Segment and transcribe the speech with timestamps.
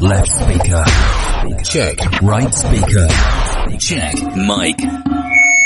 [0.00, 0.84] Left speaker.
[1.64, 2.20] Check.
[2.22, 3.08] Right speaker.
[3.78, 4.14] Check.
[4.36, 4.78] Mic.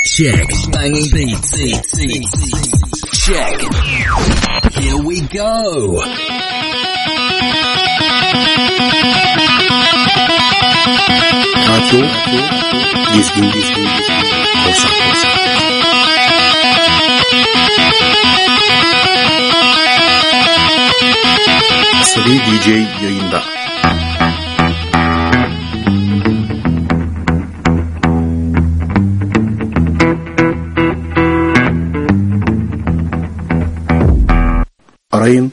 [0.05, 0.47] Check.
[0.71, 1.57] Banging beats.
[3.25, 3.59] Check.
[4.73, 6.01] Here we go.
[11.67, 12.01] Radyo
[13.13, 13.87] Dizgin Dizgin
[14.63, 16.41] Korsak Korsak
[22.01, 22.67] Asabi DJ
[23.03, 23.60] yayında.
[35.31, 35.51] Arayın,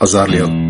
[0.00, 0.52] azarlayalım.
[0.62, 0.67] İyi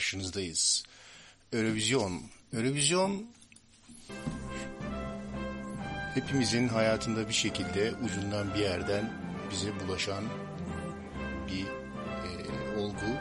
[0.00, 0.84] karşınızdayız.
[1.52, 2.22] Eurovision.
[2.54, 3.26] Eurovision
[6.14, 9.12] hepimizin hayatında bir şekilde ucundan bir yerden
[9.50, 10.24] bize bulaşan
[11.48, 11.64] bir
[12.26, 13.20] e, olgu.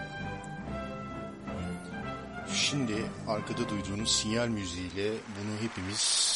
[2.54, 2.96] Şimdi
[3.28, 6.34] arkada duyduğunuz sinyal müziğiyle bunu hepimiz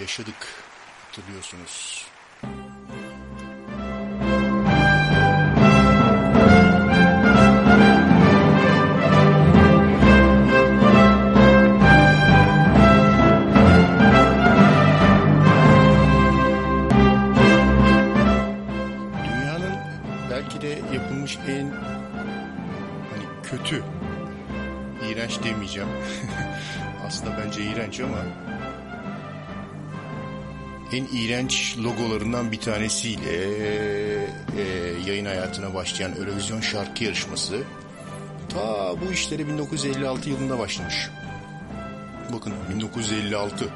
[0.00, 0.46] yaşadık
[1.06, 2.06] hatırlıyorsunuz.
[20.54, 21.70] Belki de yapılmış en
[23.10, 23.82] hani kötü,
[25.08, 25.88] iğrenç demeyeceğim.
[27.06, 28.18] Aslında bence iğrenç ama
[30.92, 33.32] en iğrenç logolarından bir tanesiyle
[34.56, 34.64] e,
[35.06, 37.62] yayın hayatına başlayan Eurovision şarkı yarışması
[38.48, 41.10] ta bu işleri 1956 yılında başlamış.
[42.32, 43.68] Bakın 1956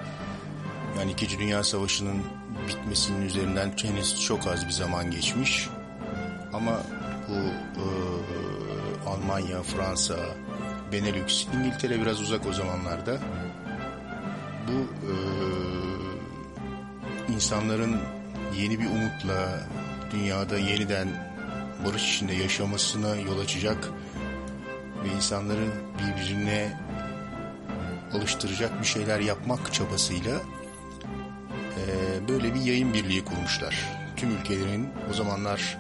[0.99, 1.39] yani 2.
[1.39, 2.22] Dünya Savaşı'nın
[2.69, 5.69] bitmesinin üzerinden henüz çok az bir zaman geçmiş.
[6.53, 6.83] Ama
[7.28, 7.84] bu e,
[9.06, 10.16] Almanya, Fransa,
[10.92, 13.18] Benelux, İngiltere biraz uzak o zamanlarda.
[14.68, 15.12] Bu e,
[17.33, 17.97] insanların
[18.56, 19.68] yeni bir umutla
[20.12, 21.09] dünyada yeniden
[21.86, 23.89] barış içinde yaşamasına yol açacak
[25.04, 25.66] ve insanları
[25.98, 26.78] birbirine
[28.12, 30.36] alıştıracak bir şeyler yapmak çabasıyla
[31.77, 31.89] e,
[32.28, 33.84] böyle bir yayın birliği kurmuşlar.
[34.16, 35.78] Tüm ülkelerin o zamanlar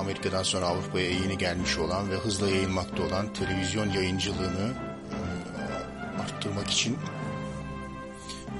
[0.00, 4.72] Amerika'dan sonra Avrupa'ya yeni gelmiş olan ve hızla yayılmakta olan televizyon yayıncılığını
[5.12, 6.96] e, arttırmak için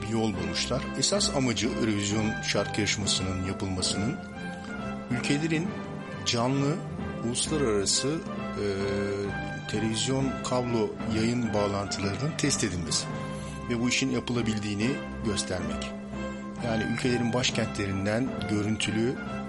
[0.03, 0.83] bir yol bulmuşlar.
[0.99, 4.17] Esas amacı Eurovision şarkı yarışmasının yapılmasının
[5.11, 5.69] ülkelerin
[6.27, 6.77] canlı
[7.25, 8.65] uluslararası e,
[9.71, 13.07] televizyon kablo yayın bağlantılarının test edilmesi
[13.71, 14.91] ve bu işin yapılabildiğini
[15.25, 15.93] göstermek.
[16.65, 19.44] Yani ülkelerin başkentlerinden görüntülü e,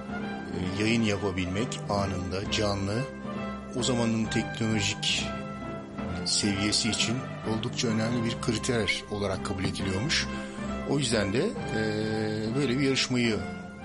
[0.80, 3.02] yayın yapabilmek anında canlı
[3.80, 5.28] o zamanın teknolojik
[6.26, 7.18] seviyesi için
[7.50, 10.28] oldukça önemli bir kriter olarak kabul ediliyormuş.
[10.90, 11.82] O yüzden de e,
[12.56, 13.40] böyle bir yarışmayı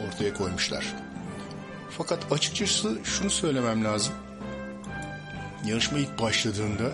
[0.08, 0.94] ortaya koymuşlar.
[1.90, 4.14] Fakat açıkçası şunu söylemem lazım.
[5.64, 6.92] Yarışma ilk başladığında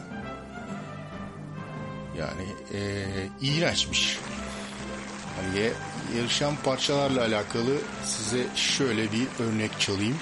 [2.18, 3.06] yani e,
[3.40, 4.18] iğrençmiş.
[5.36, 5.70] Hani
[6.16, 10.16] yarışan parçalarla alakalı size şöyle bir örnek çalayım.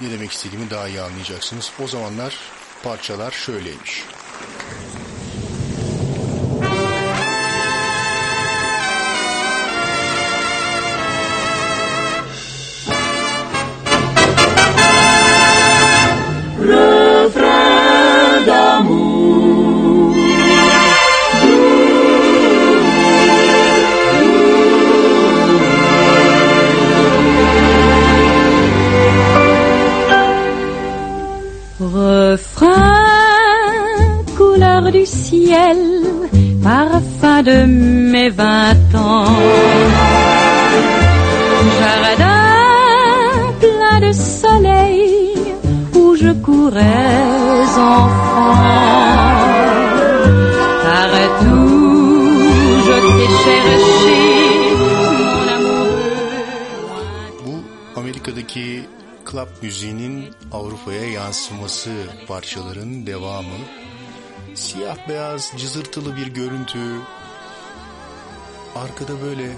[0.00, 1.70] Ne demek istediğimi daha iyi anlayacaksınız.
[1.84, 2.34] O zamanlar
[2.82, 4.04] parçalar şöyleymiş.
[57.46, 57.62] Bu
[58.00, 58.84] Amerika'daki
[59.30, 61.90] club müziğinin Avrupa'ya yansıması
[62.28, 63.58] parçaların devamı.
[64.54, 66.78] Siyah beyaz cızırtılı bir görüntü.
[68.76, 69.52] Arkada böyle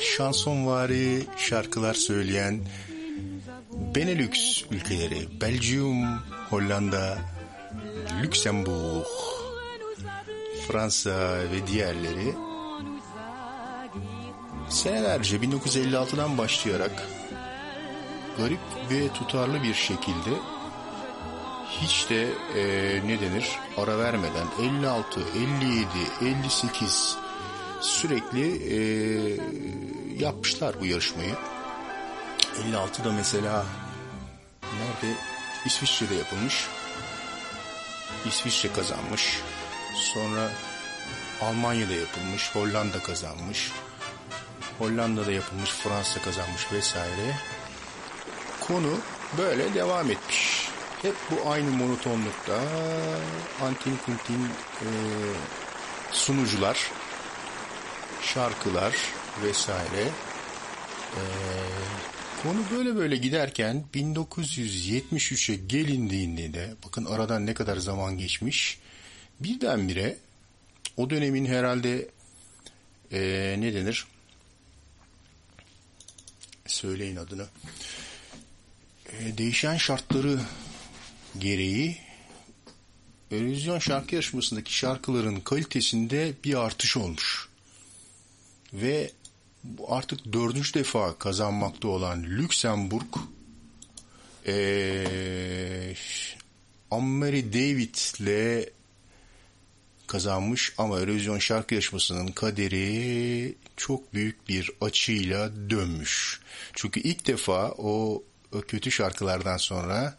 [0.00, 2.60] şansonvari şarkılar söyleyen
[3.94, 6.18] Benelux ülkeleri, Belgium,
[6.50, 7.18] Hollanda,
[8.22, 9.06] Lüksemburg,
[10.68, 12.34] Fransa ve diğerleri
[14.68, 17.08] senelerce 1956'dan başlayarak
[18.38, 20.30] garip ve tutarlı bir şekilde
[21.80, 22.22] hiç de
[22.56, 22.62] e,
[23.06, 25.88] ne denir ara vermeden 56, 57,
[26.22, 27.16] 58
[27.80, 28.78] sürekli e,
[30.18, 31.34] yapmışlar bu yarışmayı.
[32.72, 33.66] 56'da mesela
[34.62, 35.14] nerede
[35.66, 36.68] İsviçre'de yapılmış.
[38.26, 39.40] İsviçre kazanmış.
[39.94, 40.50] Sonra
[41.42, 42.54] Almanya'da yapılmış.
[42.54, 43.72] Hollanda kazanmış.
[44.78, 45.70] Hollanda'da yapılmış.
[45.70, 47.34] Fransa kazanmış vesaire
[48.60, 48.98] konu
[49.38, 50.68] böyle devam etmiş.
[51.02, 52.60] Hep bu aynı monotonlukta
[53.62, 54.44] antin kuntin
[54.80, 54.88] e,
[56.12, 56.90] sunucular,
[58.22, 58.96] şarkılar
[59.42, 60.02] vesaire.
[61.12, 61.22] E,
[62.42, 68.78] konu böyle böyle giderken 1973'e gelindiğinde de bakın aradan ne kadar zaman geçmiş
[69.40, 70.16] birdenbire
[70.96, 72.08] o dönemin herhalde
[73.12, 73.20] e,
[73.58, 74.06] ne denir
[76.66, 77.46] söyleyin adını
[79.12, 80.40] e, değişen şartları
[81.38, 81.98] gereği
[83.30, 87.48] Eurovision şarkı yarışmasındaki şarkıların kalitesinde bir artış olmuş.
[88.72, 89.10] Ve
[89.88, 93.16] artık dördüncü defa kazanmakta olan Lüksemburg
[94.46, 95.94] ee,
[96.90, 98.68] Ammeri David'le
[100.06, 106.40] kazanmış ama Eurovision şarkı yarışmasının kaderi çok büyük bir açıyla dönmüş.
[106.72, 108.22] Çünkü ilk defa o
[108.68, 110.18] kötü şarkılardan sonra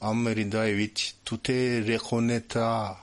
[0.00, 2.96] Ammeri David Tute Reconeta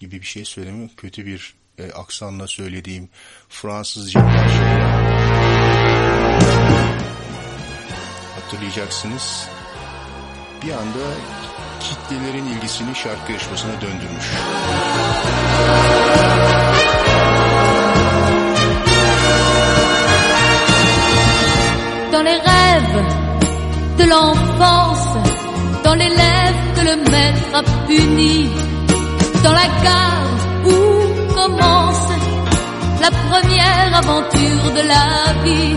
[0.00, 0.88] gibi bir şey söylemiyor.
[0.96, 3.08] Kötü bir e, aksanla söylediğim
[3.48, 4.20] Fransızca
[8.34, 9.48] hatırlayacaksınız.
[10.62, 11.14] Bir anda
[11.80, 14.26] kitlelerin ilgisini şarkı yarışmasına döndürmüş.
[23.98, 25.08] De l'enfance,
[25.84, 28.48] dans les lèvres que le maître a puni,
[29.42, 32.08] dans la gare où commence
[33.00, 35.08] la première aventure de la
[35.44, 35.76] vie,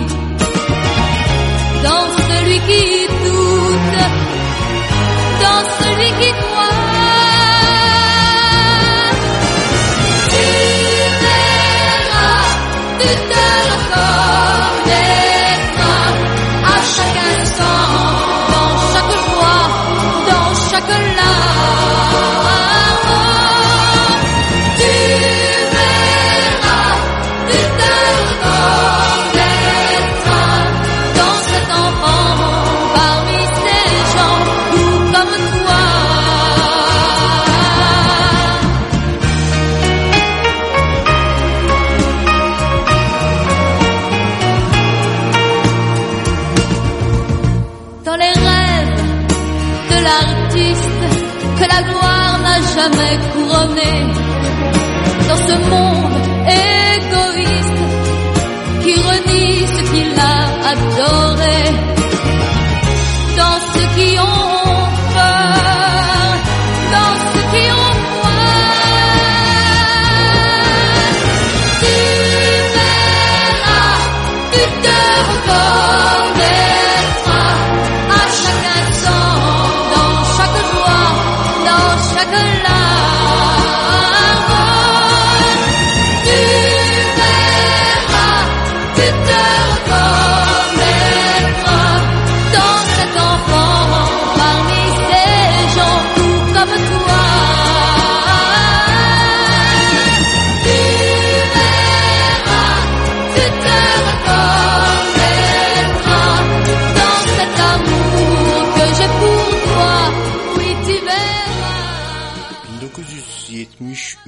[1.83, 3.99] dans celui qui doute,
[5.43, 6.48] dans celui qui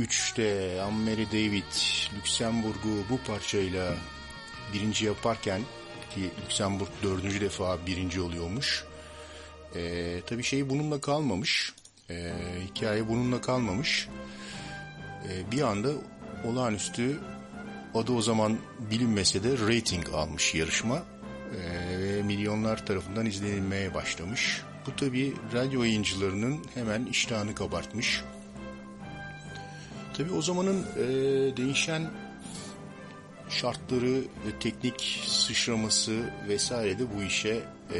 [0.02, 1.64] 1973'te Anne-Marie David
[2.18, 3.96] Lüksemburg'u bu parçayla
[4.74, 5.62] birinci yaparken
[6.16, 8.86] ki Lüksemburg dördüncü defa birinci oluyormuş.
[9.76, 11.74] Ee, tabii şey bununla kalmamış.
[12.10, 12.34] Ee,
[12.66, 14.08] hikaye bununla kalmamış.
[15.30, 15.90] Ee, bir anda
[16.46, 17.20] olağanüstü
[17.96, 18.58] adı o zaman
[18.92, 20.96] bilinmese de rating almış yarışma.
[20.96, 24.62] Ee, ve milyonlar tarafından izlenilmeye başlamış.
[24.88, 28.22] Bu tabii radyo yayıncılarının hemen iştahını kabartmış.
[30.18, 31.08] Tabii o zamanın e,
[31.58, 32.02] değişen
[33.50, 37.60] şartları, ve teknik sıçraması vesaire de bu işe
[37.94, 38.00] e,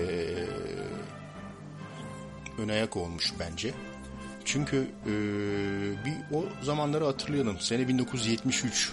[2.58, 3.74] ön ayak olmuş bence.
[4.46, 5.12] Çünkü e,
[6.06, 7.60] bir o zamanları hatırlayalım.
[7.60, 8.92] Sene 1973.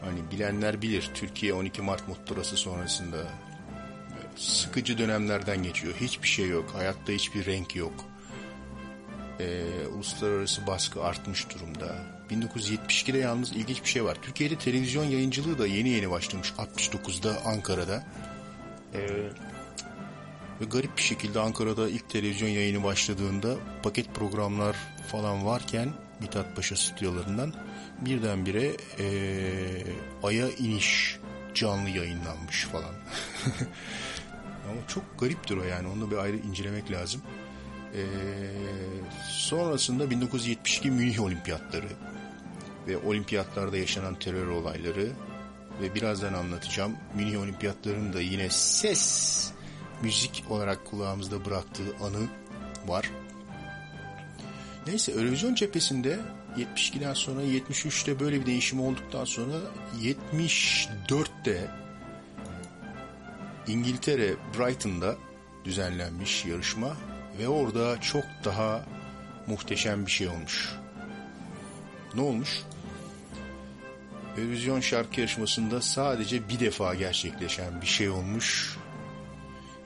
[0.00, 1.10] Hani bilenler bilir.
[1.14, 3.16] Türkiye 12 Mart muhtırası sonrasında
[4.36, 5.94] sıkıcı dönemlerden geçiyor.
[6.00, 6.70] Hiçbir şey yok.
[6.74, 8.11] Hayatta hiçbir renk yok.
[9.42, 11.96] Ee, uluslararası baskı artmış durumda.
[12.30, 14.18] 1972'de yalnız ilginç bir şey var.
[14.22, 16.52] Türkiye'de televizyon yayıncılığı da yeni yeni başlamış.
[16.58, 18.04] 69'da Ankara'da.
[18.94, 18.98] Ee,
[20.60, 24.76] ve garip bir şekilde Ankara'da ilk televizyon yayını başladığında paket programlar
[25.08, 27.54] falan varken Mithat Paşa stüdyolarından
[28.00, 29.82] birdenbire ee,
[30.22, 31.18] Ay'a iniş
[31.54, 32.94] canlı yayınlanmış falan.
[34.70, 35.88] Ama çok gariptir o yani.
[35.88, 37.22] Onu da bir ayrı incelemek lazım.
[37.94, 38.04] Ee,
[39.30, 41.88] sonrasında 1972 Münih Olimpiyatları
[42.88, 45.08] ve olimpiyatlarda yaşanan terör olayları
[45.82, 46.96] ve birazdan anlatacağım.
[47.14, 49.50] Münih Olimpiyatlarının da yine ses
[50.02, 52.26] müzik olarak kulağımızda bıraktığı anı
[52.86, 53.10] var.
[54.86, 56.20] Neyse Eurovision cephesinde
[56.56, 59.56] 72'den sonra 73'te böyle bir değişim olduktan sonra
[60.00, 61.70] 74'te
[63.66, 65.16] İngiltere Brighton'da
[65.64, 66.96] düzenlenmiş yarışma
[67.38, 68.84] ve orada çok daha
[69.46, 70.74] muhteşem bir şey olmuş.
[72.14, 72.62] Ne olmuş?
[74.38, 78.76] Eurovision şarkı yarışmasında sadece bir defa gerçekleşen bir şey olmuş.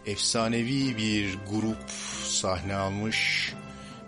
[0.06, 1.90] Efsanevi bir grup
[2.24, 3.52] sahne almış.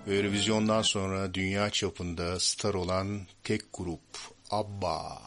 [0.07, 4.00] Eurovision'dan sonra dünya çapında star olan tek grup
[4.50, 5.23] ABBA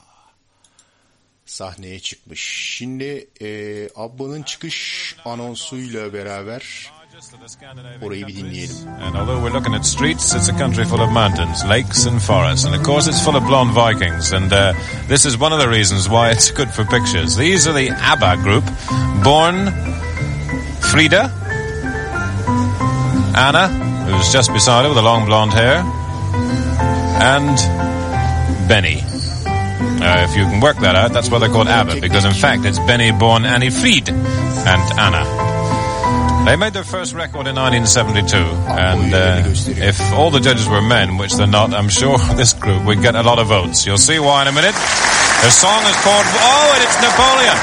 [1.45, 2.41] sahneye çıkmış.
[2.77, 6.91] Şimdi e, ABBA'nın çıkış anonsuyla beraber
[8.01, 8.75] orayı bir dinleyelim.
[9.01, 12.65] And although we're looking at streets, it's a country full of mountains, lakes, and forests.
[12.65, 14.33] And of course, it's full of blonde Vikings.
[14.33, 14.73] And uh,
[15.07, 17.35] this is one of the reasons why it's good for pictures.
[17.35, 18.65] These are the ABBA group,
[19.23, 19.71] born
[20.91, 21.31] Frida,
[23.35, 23.67] Anna,
[24.07, 25.83] who's just beside her with the long blonde hair,
[27.21, 27.57] and
[28.67, 29.01] Benny.
[30.03, 32.65] Uh, if you can work that out, that's why they're called ABBA, because in fact
[32.65, 35.50] it's Benny born Annie Fried and Anna.
[36.45, 38.33] They made their first record in 1972,
[38.73, 39.45] and uh,
[39.77, 43.13] if all the judges were men, which they're not, I'm sure this group would get
[43.13, 43.85] a lot of votes.
[43.85, 44.73] You'll see why in a minute.
[45.45, 47.57] Their song is called, oh, and it's Napoleon.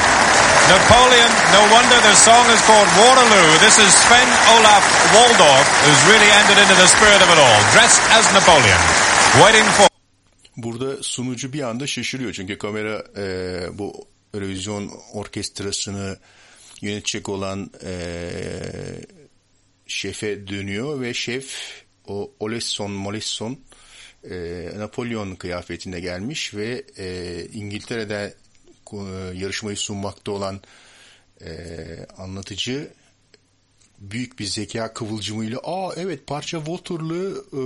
[0.70, 3.50] Napoleon, no wonder their song is called Waterloo.
[3.66, 8.02] This is Sven Olaf Waldorf, who's really entered into the spirit of it all, dressed
[8.14, 8.80] as Napoleon,
[9.42, 9.88] waiting for
[10.56, 16.18] Burada sunucu bir anda şaşırıyor çünkü kamera e, bu Eurovision orkestrasını
[16.82, 17.92] yönetecek olan e,
[19.86, 23.58] şefe dönüyor ve şef o Olesson Molesson
[24.30, 28.34] e, Napolyon kıyafetinde gelmiş ve e, İngiltere'de
[28.92, 28.96] e,
[29.38, 30.60] yarışmayı sunmakta olan
[31.40, 31.50] e,
[32.16, 32.90] anlatıcı
[33.98, 37.62] büyük bir zeka kıvılcımıyla aa evet parça Waterloo e,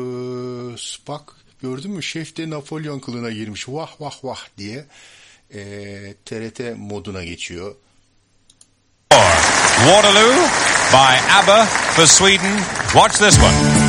[1.08, 4.86] bak gördün mü şef de Napolyon kılına girmiş vah vah vah diye
[5.54, 7.74] e, TRT moduna geçiyor.
[9.86, 10.36] Waterloo
[10.92, 12.54] by ABBA for Sweden.
[12.94, 13.81] Watch this one.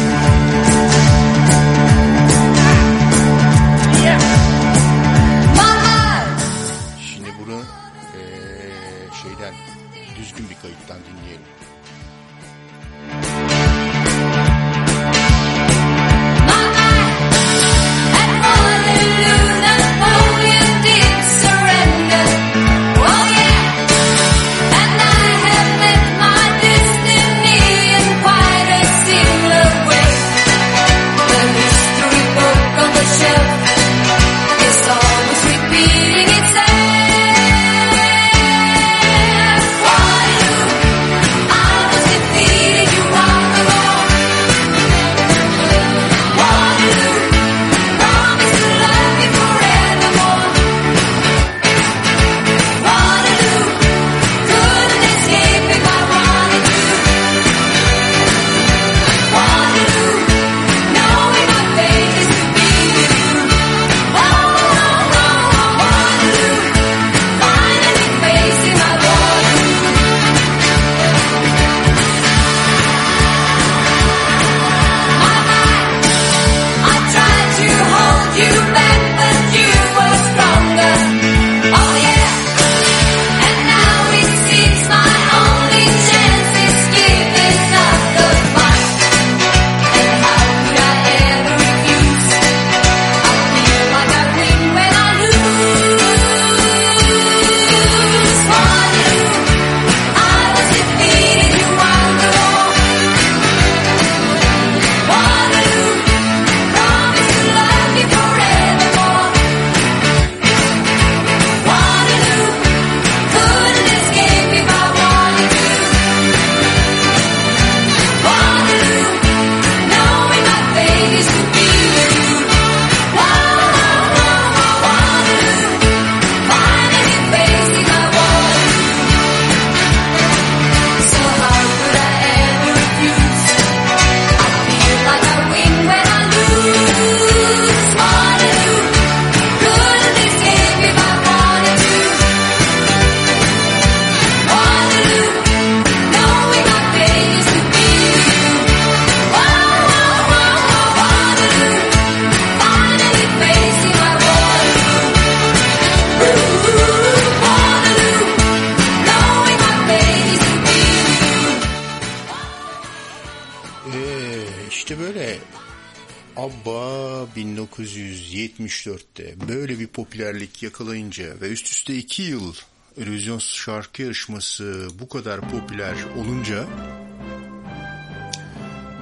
[175.03, 176.63] Bu kadar popüler olunca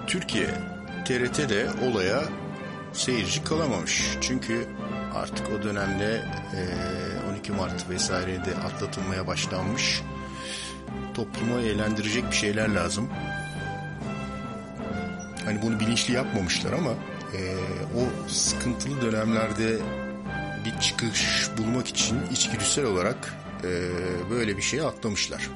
[0.07, 0.47] Türkiye
[1.05, 2.23] TRT de olaya
[2.93, 4.17] seyirci kalamamış.
[4.21, 4.65] Çünkü
[5.15, 10.01] artık o dönemde eee, 12 Mart vesaire de atlatılmaya başlanmış.
[11.13, 13.09] Toplumu eğlendirecek bir şeyler lazım.
[15.45, 16.91] Hani bunu bilinçli yapmamışlar ama
[17.33, 17.55] eee,
[17.97, 19.77] o sıkıntılı dönemlerde
[20.65, 23.33] bir çıkış bulmak için içgüdüsel olarak
[23.63, 23.69] eee,
[24.29, 25.49] böyle bir şeye atlamışlar.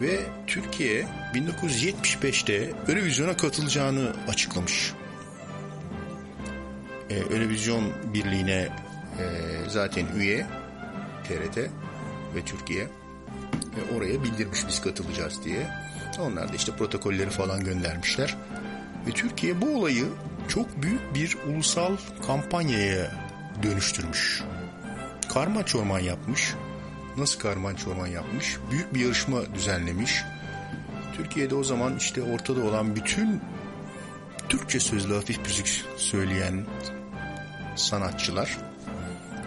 [0.00, 4.92] Ve Türkiye 1975'te Eurovision'a katılacağını açıklamış.
[7.10, 8.68] Ee, Eurovizyon Birliği'ne
[9.18, 9.24] e,
[9.68, 10.46] zaten üye
[11.24, 11.56] TRT
[12.34, 12.84] ve Türkiye
[13.76, 15.66] ve oraya bildirmiş biz katılacağız diye.
[16.20, 18.36] Onlar da işte protokolleri falan göndermişler.
[19.06, 20.04] Ve Türkiye bu olayı
[20.48, 23.10] çok büyük bir ulusal kampanyaya
[23.62, 24.42] dönüştürmüş.
[25.28, 26.54] Karman çorman yapmış.
[27.18, 28.56] Nasıl karman çorman yapmış?
[28.70, 30.22] Büyük bir yarışma düzenlemiş.
[31.16, 33.40] Türkiye'de o zaman işte ortada olan bütün
[34.48, 36.66] Türkçe sözlü hafif müzik söyleyen
[37.76, 38.58] sanatçılar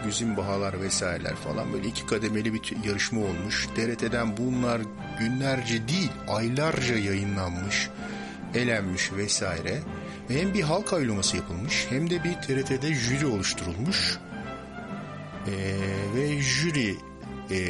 [0.05, 3.67] Güzin Bahalar vesaireler falan böyle iki kademeli bir yarışma olmuş.
[3.75, 4.81] TRT'den bunlar
[5.19, 7.89] günlerce değil aylarca yayınlanmış,
[8.55, 9.79] elenmiş vesaire.
[10.29, 14.17] Ve hem bir halk oylaması yapılmış hem de bir TRT'de jüri oluşturulmuş.
[15.47, 15.75] Ee,
[16.15, 16.95] ve jüri
[17.51, 17.67] e,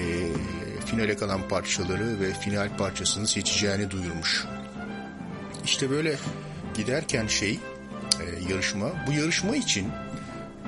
[0.86, 4.46] finale kalan parçaları ve final parçasını seçeceğini duyurmuş.
[5.66, 6.16] İşte böyle
[6.74, 7.60] giderken şey
[8.20, 9.88] e, yarışma bu yarışma için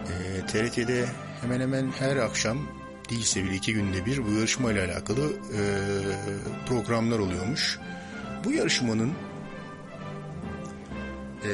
[0.07, 1.05] e, TRT'de
[1.41, 2.67] hemen hemen her akşam
[3.09, 5.61] değilse bile iki günde bir bu yarışma ile alakalı e,
[6.67, 7.79] programlar oluyormuş.
[8.45, 9.13] Bu yarışmanın
[11.43, 11.49] e,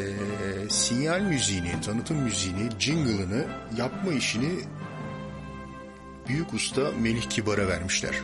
[0.69, 3.45] sinyal müziğini, tanıtım müziğini, jingle'ını
[3.77, 4.51] yapma işini
[6.29, 8.15] büyük usta Melih Kibar'a vermişler.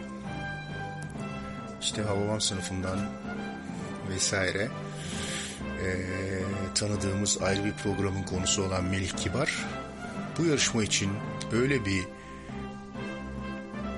[1.81, 2.99] İşte Hababam sınıfından
[4.09, 4.67] vesaire
[5.83, 5.87] e,
[6.75, 9.65] tanıdığımız ayrı bir programın konusu olan Melih Kibar
[10.37, 11.11] bu yarışma için
[11.51, 12.03] öyle bir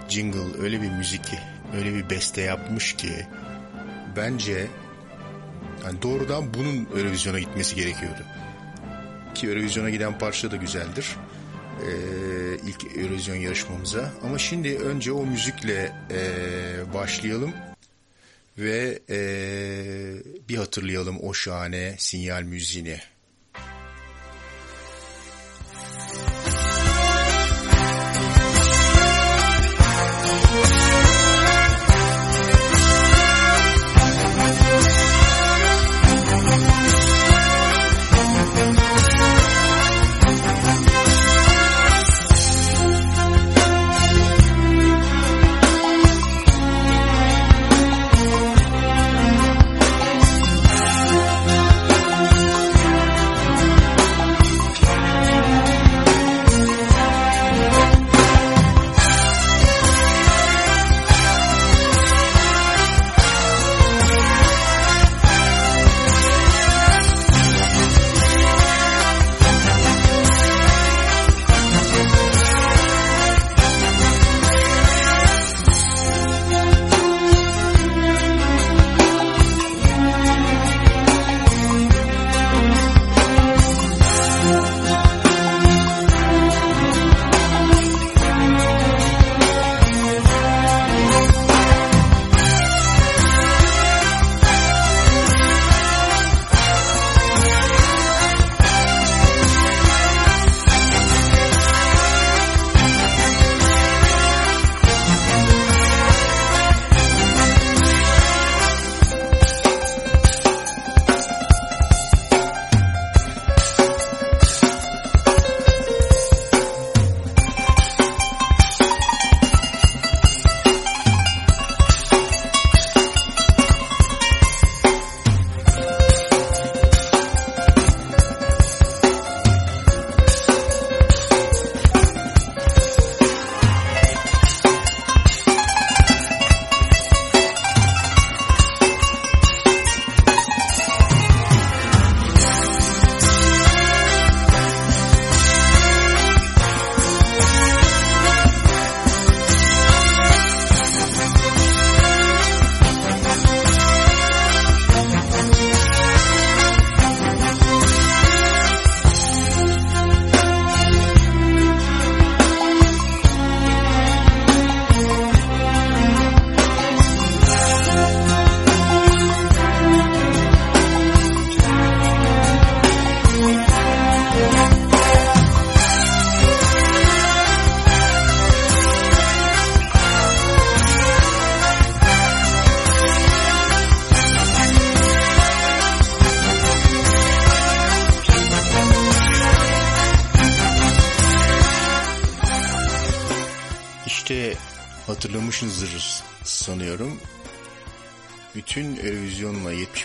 [0.09, 1.33] jingle, öyle bir müzik,
[1.77, 3.27] öyle bir beste yapmış ki
[4.15, 4.67] bence
[5.85, 8.21] yani doğrudan bunun Eurovision'a gitmesi gerekiyordu.
[9.35, 11.15] Ki Eurovision'a giden parça da güzeldir.
[11.83, 14.13] Ee, ilk Eurovision yarışmamıza.
[14.23, 17.53] Ama şimdi önce o müzikle ee, başlayalım
[18.57, 20.15] ve ee,
[20.49, 22.99] bir hatırlayalım o şahane sinyal müziğini.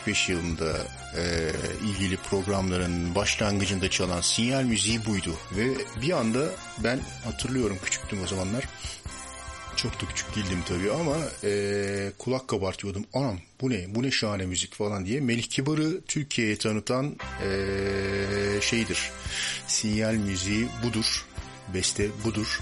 [0.07, 0.87] 1975 yılında
[1.17, 1.53] e,
[1.85, 5.35] ilgili programların başlangıcında çalan sinyal müziği buydu.
[5.53, 6.47] Ve bir anda
[6.79, 8.65] ben hatırlıyorum küçüktüm o zamanlar.
[9.77, 13.05] Çok da küçük değildim tabii ama e, kulak kabartıyordum.
[13.15, 15.21] Anam bu ne bu ne şahane müzik falan diye.
[15.21, 19.11] Melih Kibar'ı Türkiye'ye tanıtan e, şeydir.
[19.67, 21.27] Sinyal müziği budur.
[21.75, 22.61] Beste budur.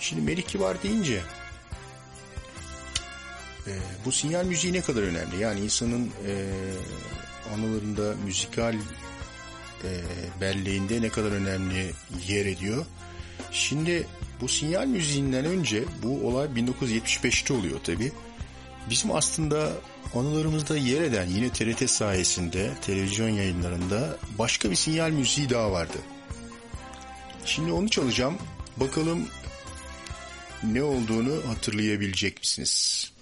[0.00, 1.20] Şimdi Melih Kibar deyince
[3.68, 5.42] e, bu sinyal müziği ne kadar önemli?
[5.42, 6.32] Yani insanın e,
[7.54, 8.74] anılarında müzikal
[9.84, 9.90] e,
[10.40, 11.92] belleğinde ne kadar önemli
[12.28, 12.86] yer ediyor.
[13.52, 14.06] Şimdi
[14.40, 18.12] bu sinyal müziğinden önce bu olay 1975'te oluyor tabi.
[18.90, 19.72] Bizim aslında
[20.14, 25.98] anılarımızda yer eden yine TRT sayesinde televizyon yayınlarında başka bir sinyal müziği daha vardı.
[27.44, 28.38] Şimdi onu çalacağım.
[28.76, 29.28] Bakalım
[30.62, 33.12] ne olduğunu hatırlayabilecek misiniz?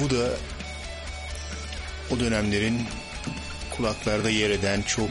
[0.00, 0.30] Bu da
[2.10, 2.82] o dönemlerin
[3.76, 5.10] kulaklarda yer eden çok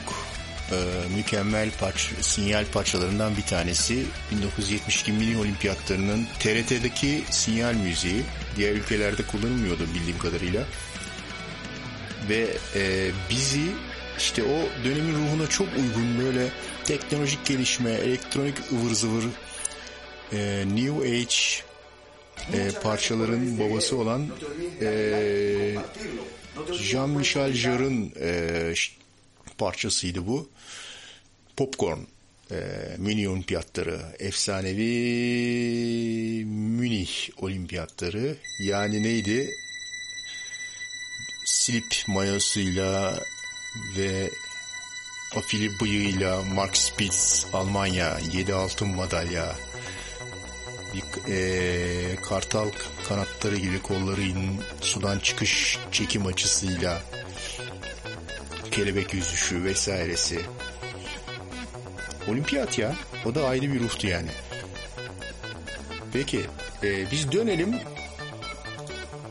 [0.71, 0.77] e,
[1.15, 4.03] mükemmel parç, sinyal parçalarından bir tanesi.
[4.31, 8.23] 1972 mini olimpiyatlarının TRT'deki sinyal müziği
[8.57, 10.63] diğer ülkelerde kullanılmıyordu bildiğim kadarıyla.
[12.29, 13.65] Ve e, bizi
[14.17, 16.49] işte o dönemin ruhuna çok uygun böyle
[16.83, 19.23] teknolojik gelişme, elektronik ıvır zıvır,
[20.33, 21.65] e, New Age
[22.53, 24.27] e, parçaların babası olan
[24.81, 24.87] e,
[26.71, 28.73] Jean-Michel Jarre'ın e,
[29.57, 30.49] parçasıydı bu.
[31.57, 31.99] Popcorn
[32.51, 32.55] e,
[32.97, 34.85] Münih Olimpiyatları efsanevi
[36.45, 39.49] Münih Olimpiyatları yani neydi
[41.45, 43.23] slip mayosuyla
[43.97, 44.29] ve
[45.35, 49.55] afili bıyığıyla Mark Spitz Almanya 7 altın madalya
[50.95, 52.69] bir, e, kartal
[53.07, 57.01] kanatları gibi kollarının sudan çıkış çekim açısıyla
[58.71, 60.41] kelebek yüzüşü vesairesi.
[62.27, 62.95] Olimpiyat ya.
[63.25, 64.29] O da ayrı bir ruhtu yani.
[66.13, 66.45] Peki
[66.83, 67.75] e, biz dönelim.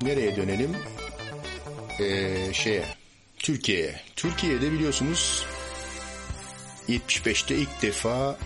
[0.03, 0.77] Nereye dönelim?
[2.01, 2.85] E, şeye.
[3.39, 4.01] Türkiye'ye.
[4.17, 5.47] Türkiye'de biliyorsunuz
[6.89, 8.39] 75'te ilk defa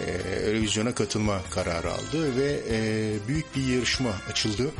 [0.00, 0.10] e,
[0.48, 4.70] Eurovision'a katılma kararı aldı ve e, büyük bir yarışma açıldı.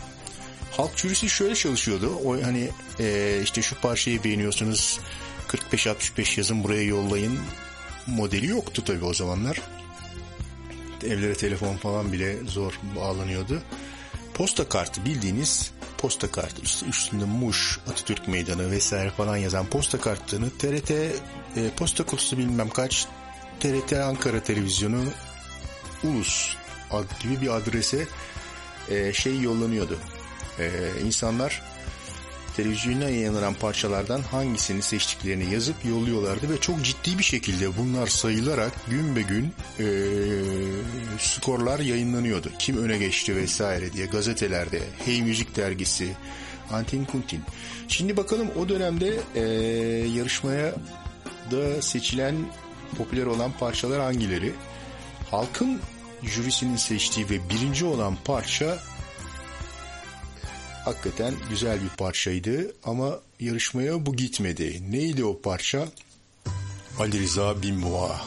[0.71, 2.21] Halk jürisi şöyle çalışıyordu.
[2.25, 2.69] O hani
[3.01, 5.01] e, işte şu parçayı beğeniyorsunuz
[5.49, 7.39] 45-65 yazın buraya yollayın
[8.07, 9.61] modeli yoktu tabii o zamanlar.
[11.05, 13.63] Evlere telefon falan bile zor bağlanıyordu.
[14.35, 20.51] Posta kartı bildiğiniz posta kartı işte üstünde Muş, Atatürk Meydanı vesaire falan yazan posta kartını
[20.51, 21.13] TRT e,
[21.77, 23.07] posta kutusu bilmem kaç
[23.61, 25.03] TRT Ankara Televizyonu
[26.05, 26.57] Ulus
[26.91, 28.07] ad gibi bir adrese
[28.91, 29.99] e, şey yollanıyordu.
[30.59, 30.71] E,
[31.05, 31.63] insanlar
[32.57, 39.17] televizyonda yayınlanan parçalardan hangisini seçtiklerini yazıp yolluyorlardı ve çok ciddi bir şekilde bunlar sayılarak gün
[39.17, 39.87] be gün e,
[41.19, 42.51] skorlar yayınlanıyordu.
[42.59, 46.09] Kim öne geçti vesaire diye gazetelerde, Hey Müzik dergisi,
[46.73, 47.43] Antin Kuntin.
[47.89, 49.41] Şimdi bakalım o dönemde e,
[50.09, 50.75] yarışmaya
[51.51, 52.35] da seçilen
[52.99, 54.53] popüler olan parçalar hangileri?
[55.31, 55.81] Halkın
[56.23, 58.79] jürisinin seçtiği ve birinci olan parça
[60.85, 64.83] hakikaten güzel bir parçaydı ama yarışmaya bu gitmedi.
[64.91, 65.89] Neydi o parça?
[66.99, 68.21] Ali Rıza Binboğa.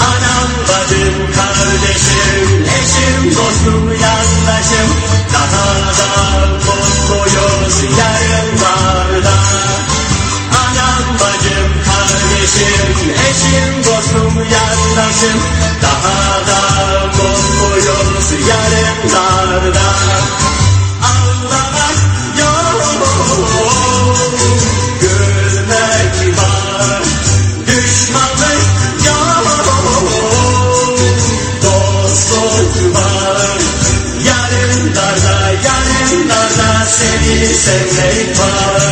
[0.00, 0.50] Anam,
[11.18, 15.40] bacım, kardeşim, eşim, dostum, yandaşım
[15.82, 16.69] daha da
[17.80, 19.90] mutluyuz yarınlarda.
[21.10, 21.98] Ağlamak
[22.38, 23.08] yok,
[25.00, 27.02] gülmek var,
[27.66, 28.62] düşmanlık
[29.06, 29.46] yok,
[31.62, 33.58] dostluk var.
[34.26, 38.89] Yarınlarda, yarınlarda seni sevmek var.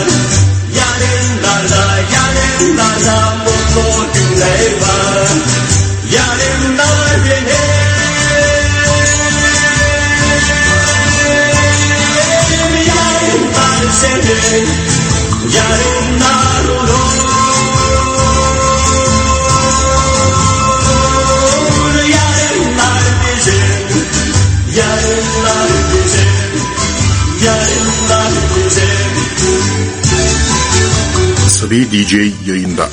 [31.99, 32.15] DJ
[32.47, 32.89] yayında.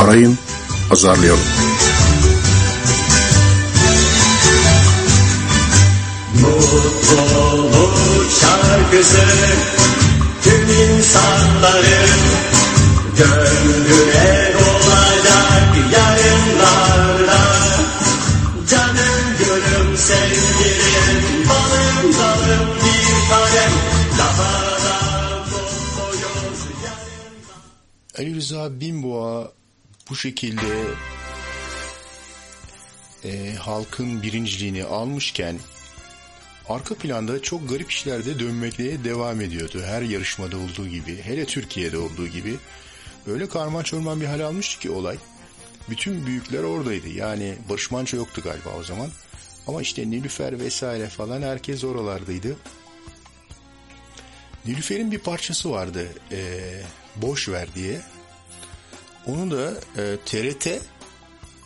[0.00, 0.38] Arayın,
[0.90, 1.40] azarlayalım.
[6.40, 7.94] Mutluluk
[8.40, 9.26] şarkısı
[10.42, 12.10] tüm insanların
[13.18, 14.47] gönlüne
[28.80, 29.52] Binboğa
[30.10, 30.84] bu şekilde
[33.24, 35.58] e, halkın birinciliğini almışken
[36.68, 39.82] arka planda çok garip işlerde dönmekle devam ediyordu.
[39.84, 42.56] Her yarışmada olduğu gibi, hele Türkiye'de olduğu gibi.
[43.26, 45.16] Öyle karman çorman bir hal almıştı ki olay.
[45.90, 47.08] Bütün büyükler oradaydı.
[47.08, 49.10] Yani Barış Manço yoktu galiba o zaman.
[49.66, 52.56] Ama işte Nilüfer vesaire falan herkes oralardaydı.
[54.66, 56.08] Nilüfer'in bir parçası vardı.
[56.32, 56.60] e,
[57.16, 58.00] Boş ver diye.
[59.26, 60.80] Onu da e, TRT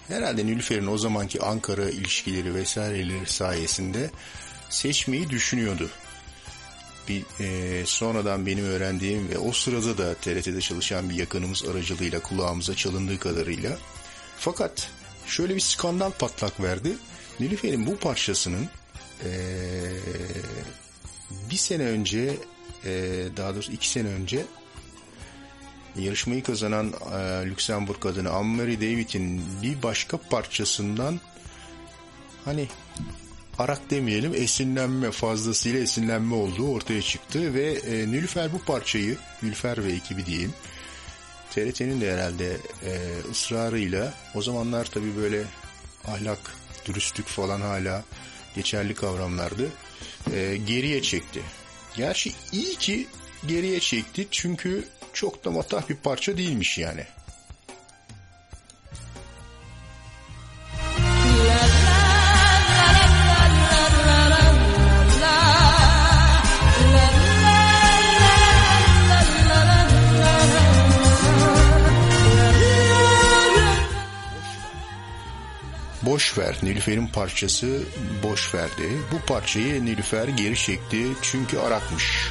[0.08, 4.10] herhalde Nilüfer'in o zamanki Ankara ilişkileri vesaireleri sayesinde
[4.70, 5.90] seçmeyi düşünüyordu.
[7.08, 12.74] Bir, e, sonradan benim öğrendiğim ve o sırada da TRT'de çalışan bir yakınımız aracılığıyla kulağımıza
[12.74, 13.78] çalındığı kadarıyla.
[14.38, 14.88] Fakat
[15.26, 16.96] şöyle bir skandal patlak verdi.
[17.40, 18.68] Nilüfer'in bu parçasının
[19.24, 19.30] e,
[21.50, 22.36] bir sene önce
[22.84, 24.44] e, daha doğrusu iki sene önce
[25.98, 31.20] yarışmayı kazanan e, Lüksemburg kadını Anne-Marie David'in bir başka parçasından
[32.44, 32.68] hani
[33.58, 39.92] arak demeyelim esinlenme fazlasıyla esinlenme olduğu ortaya çıktı ve e, Nilüfer bu parçayı Nilüfer ve
[39.92, 40.54] ekibi diyeyim
[41.50, 42.90] TRT'nin de herhalde e,
[43.30, 45.44] ısrarıyla o zamanlar tabii böyle
[46.04, 46.38] ahlak,
[46.86, 48.04] dürüstlük falan hala
[48.54, 49.68] geçerli kavramlardı.
[50.32, 51.42] E, geriye çekti.
[51.96, 53.06] Gerçi iyi ki
[53.46, 57.04] geriye çekti çünkü çok da matah bir parça değilmiş yani.
[76.02, 77.82] Boş ver Nilüfer'in parçası
[78.22, 78.98] boş verdi.
[79.12, 82.30] Bu parçayı Nilüfer geri çekti çünkü arakmış.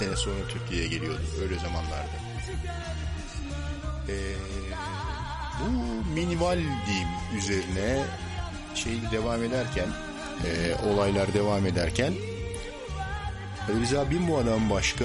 [0.00, 2.16] sene sonra Türkiye'ye geliyordu öyle zamanlarda.
[4.08, 4.14] Ee,
[5.60, 5.70] bu
[6.14, 8.04] minimal diyeyim üzerine
[8.74, 9.86] şey devam ederken
[10.46, 12.12] e, olaylar devam ederken
[13.68, 15.04] Ali Rıza Binboğa'dan başka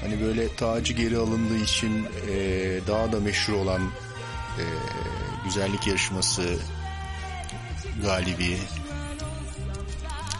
[0.00, 2.36] hani böyle tacı geri alındığı için e,
[2.86, 3.82] daha da meşhur olan
[4.58, 4.64] e,
[5.44, 6.58] güzellik yarışması
[8.02, 8.58] galibi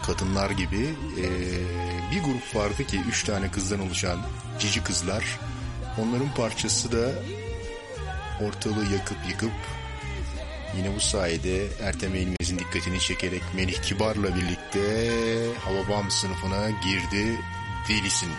[0.05, 1.25] kadınlar gibi e,
[2.11, 4.19] bir grup vardı ki üç tane kızdan oluşan
[4.59, 5.39] cici kızlar
[5.97, 7.11] onların parçası da
[8.41, 9.51] ortalığı yakıp yıkıp
[10.77, 15.09] Yine bu sayede Ertem Eğilmez'in dikkatini çekerek Melih Kibar'la birlikte
[15.59, 17.39] Hababam sınıfına girdi.
[17.89, 18.29] Delisin.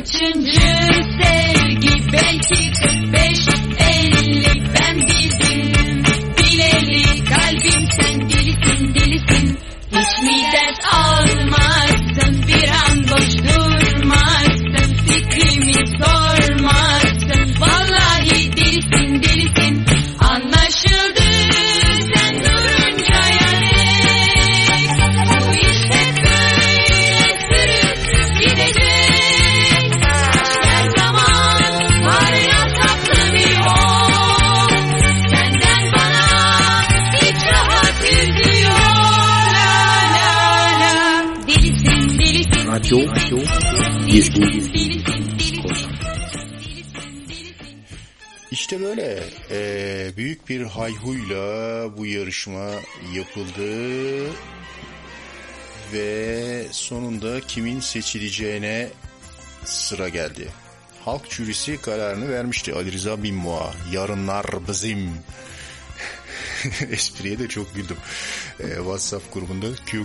[0.00, 0.69] Touch and.
[50.94, 52.70] Hayhuyla bu yarışma
[53.14, 54.24] yapıldı
[55.92, 58.88] ve sonunda kimin seçileceğine
[59.64, 60.48] sıra geldi.
[61.04, 62.74] Halk jürisi kararını vermişti.
[62.74, 63.74] Ali Rıza Binmoğa.
[63.92, 65.10] Yarınlar bizim.
[66.90, 67.96] Espriye de çok güldüm.
[68.60, 70.04] Eee, WhatsApp grubunda Q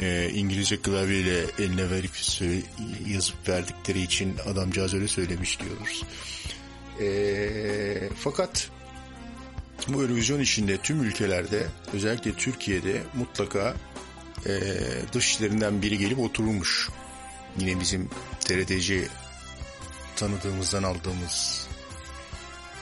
[0.00, 2.62] eee, İngilizce klavyeyle eline verip söyle-
[3.08, 6.02] yazıp verdikleri için adamcağız öyle söylemiş diyoruz.
[7.02, 8.68] Ee, fakat
[9.88, 13.74] bu Eurovision işinde tüm ülkelerde özellikle Türkiye'de mutlaka
[14.46, 14.52] e,
[15.12, 16.88] dışişlerinden biri gelip oturulmuş.
[17.58, 18.10] Yine bizim
[18.40, 19.08] TRTC
[20.16, 21.68] tanıdığımızdan aldığımız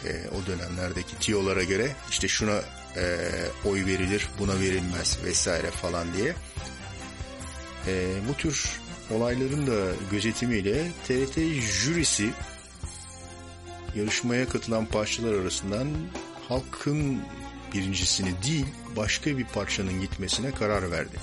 [0.04, 2.60] e, o dönemlerdeki tiyolara göre işte şuna
[2.96, 3.28] e,
[3.64, 6.34] oy verilir buna verilmez vesaire falan diye.
[7.86, 8.70] E, bu tür
[9.10, 11.38] olayların da gözetimiyle TRT
[11.82, 12.30] jürisi
[13.94, 15.88] yarışmaya katılan parçalar arasından
[16.48, 17.22] halkın
[17.74, 21.16] birincisini değil başka bir parçanın gitmesine karar verdi.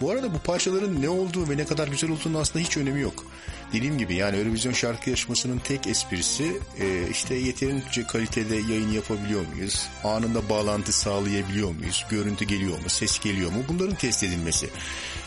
[0.00, 3.24] Bu arada bu parçaların ne olduğu ve ne kadar güzel olduğunu aslında hiç önemi yok.
[3.72, 9.86] Dediğim gibi yani Eurovision şarkı yarışmasının tek esprisi e, işte yeterince kalitede yayın yapabiliyor muyuz?
[10.04, 12.06] Anında bağlantı sağlayabiliyor muyuz?
[12.10, 12.88] Görüntü geliyor mu?
[12.88, 13.58] Ses geliyor mu?
[13.68, 14.70] Bunların test edilmesi.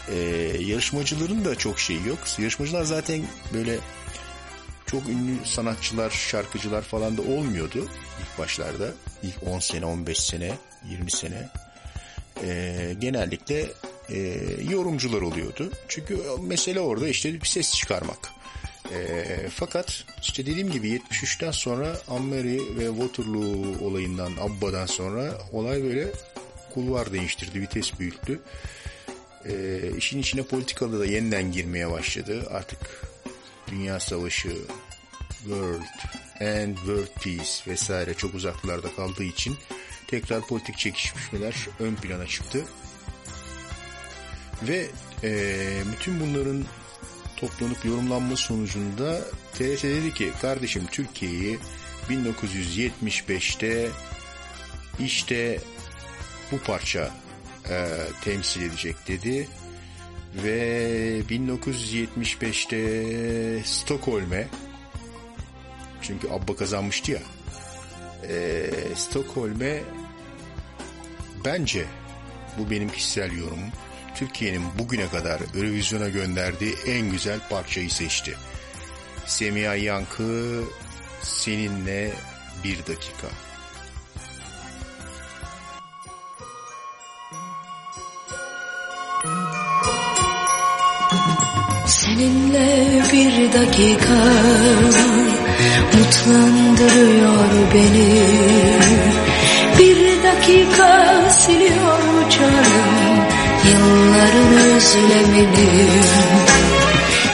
[0.08, 0.16] E,
[0.60, 2.20] yarışmacıların da çok şeyi yok.
[2.40, 3.22] Yarışmacılar zaten
[3.54, 3.78] böyle
[4.88, 7.88] çok ünlü sanatçılar, şarkıcılar falan da olmuyordu
[8.22, 8.92] ilk başlarda.
[9.24, 10.52] İlk 10 sene, 15 sene,
[10.90, 11.50] 20 sene.
[12.44, 13.66] Ee, genellikle
[14.10, 14.18] e,
[14.70, 15.72] yorumcular oluyordu.
[15.88, 18.30] Çünkü mesele orada işte bir ses çıkarmak.
[18.94, 26.08] Ee, fakat işte dediğim gibi 73'ten sonra Ammeri ve Waterloo olayından, Abba'dan sonra olay böyle
[26.74, 28.40] kulvar değiştirdi, vites büyüttü.
[29.46, 32.48] Ee, işin içine politikalı da yeniden girmeye başladı.
[32.52, 33.07] Artık
[33.72, 34.58] Dünya Savaşı,
[35.44, 35.82] World
[36.42, 39.58] and World Peace vesaire çok uzaklarda kaldığı için
[40.08, 42.66] tekrar politik çekişmeler ön plana çıktı.
[44.64, 44.88] Ve
[45.24, 46.66] eee, bütün bunların
[47.38, 49.22] toplanıp yorumlanma sonucunda
[49.54, 51.60] TRT dedi ki kardeşim Türkiye'yi
[52.10, 53.90] 1975'te
[55.00, 55.60] işte
[56.52, 57.12] bu parça
[57.70, 57.88] eee,
[58.24, 59.48] temsil edecek dedi
[60.44, 64.48] ve 1975'te Stockholm'e
[66.02, 67.20] çünkü Abba kazanmıştı ya
[68.30, 69.82] eee, Stockholm'e
[71.46, 71.86] bence
[72.58, 73.70] bu benim kişisel yorumum
[74.16, 78.36] Türkiye'nin bugüne kadar Eurovision'a gönderdiği en güzel parçayı seçti.
[79.26, 80.64] Semiha Yankı
[81.22, 82.14] seninle
[82.64, 83.28] bir dakika.
[92.18, 94.20] Seninle bir dakika
[95.94, 98.24] mutlandırıyor beni.
[99.80, 103.18] Bir dakika siliyor canım
[103.66, 105.88] yılların özlemini.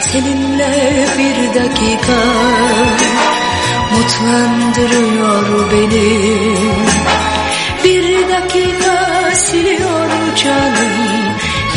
[0.02, 2.20] Seninle bir dakika
[3.92, 6.30] mutlandırıyor beni.
[7.84, 10.93] Bir dakika siliyor canım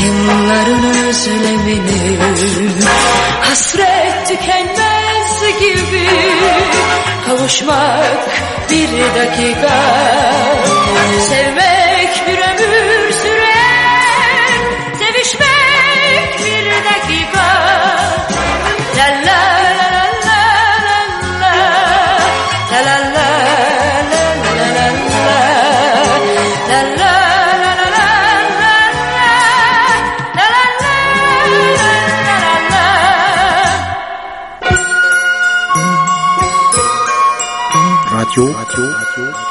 [0.06, 2.18] Yılların özlemini.
[3.40, 6.06] Hasret tükenmez gibi.
[7.26, 8.28] Kavuşmak
[8.70, 9.92] bir dakika.
[11.28, 11.75] Sevmek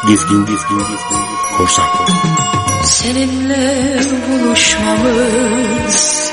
[0.08, 1.22] gezgin, gezgin, gezgin,
[1.58, 1.88] korsan.
[2.84, 4.00] Seninle
[4.30, 6.32] buluşmamız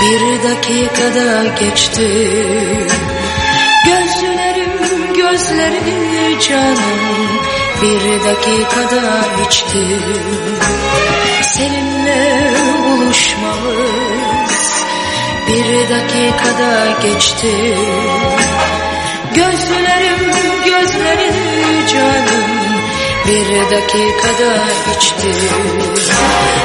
[0.00, 2.08] bir dakikada geçti.
[3.86, 4.72] Gözlerim
[5.16, 7.28] gözlerini canım
[7.82, 9.98] bir dakikada içti.
[11.42, 12.52] Seninle
[12.88, 14.82] buluşmamız
[15.48, 17.76] bir dakikada geçti.
[19.34, 20.30] Gözlerim
[20.64, 22.61] gözlerini canım
[23.26, 24.64] bir dakikada
[24.96, 25.32] içti.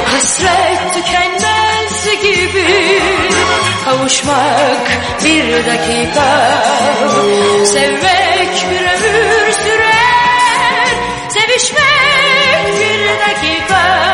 [0.04, 3.02] Hasret tükenmez gibi.
[3.84, 4.90] Kavuşmak
[5.24, 6.62] bir dakika.
[7.64, 10.88] Sevmek bir ömür sürer.
[11.28, 14.08] Sevişmek bir dakika.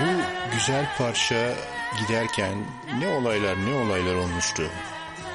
[0.00, 1.36] Bu güzel parça
[1.98, 2.54] Giderken
[2.98, 4.62] ne olaylar ne olaylar olmuştu.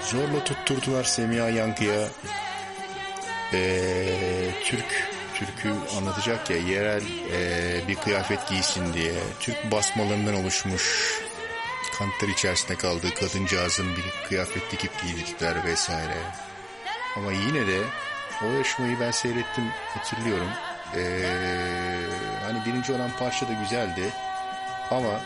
[0.01, 2.07] Zorla tutturdular Semiha Yankı'ya.
[3.53, 9.13] Ee, Türk türkü anlatacak ya yerel e, bir kıyafet giysin diye.
[9.39, 11.11] Türk basmalarından oluşmuş
[11.97, 16.17] kantlar içerisinde kaldığı kadıncağızın bir kıyafet dikip giydikler vesaire.
[17.15, 17.79] Ama yine de
[18.43, 20.49] o yarışmayı ben seyrettim hatırlıyorum.
[20.95, 20.99] Ee,
[22.43, 24.03] hani birinci olan parça da güzeldi.
[24.91, 25.21] Ama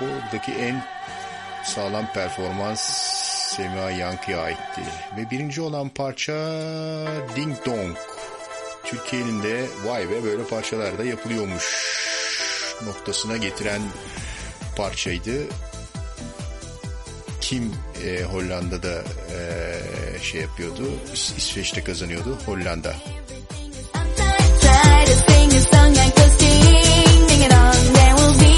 [0.00, 0.82] Buradaki en
[1.64, 2.80] sağlam performans
[3.56, 4.80] Semiha Yankı'ya aitti.
[5.16, 6.32] Ve birinci olan parça
[7.36, 7.96] Ding Dong.
[8.84, 11.64] Türkiye'nin de vay be böyle parçalar da yapılıyormuş
[12.86, 13.82] noktasına getiren
[14.76, 15.46] parçaydı.
[17.40, 17.72] Kim
[18.04, 19.02] e, Hollanda'da
[19.38, 22.94] e, şey yapıyordu, İs İsveç'te kazanıyordu, Hollanda.
[27.96, 28.53] Everything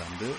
[0.00, 0.34] kazandı.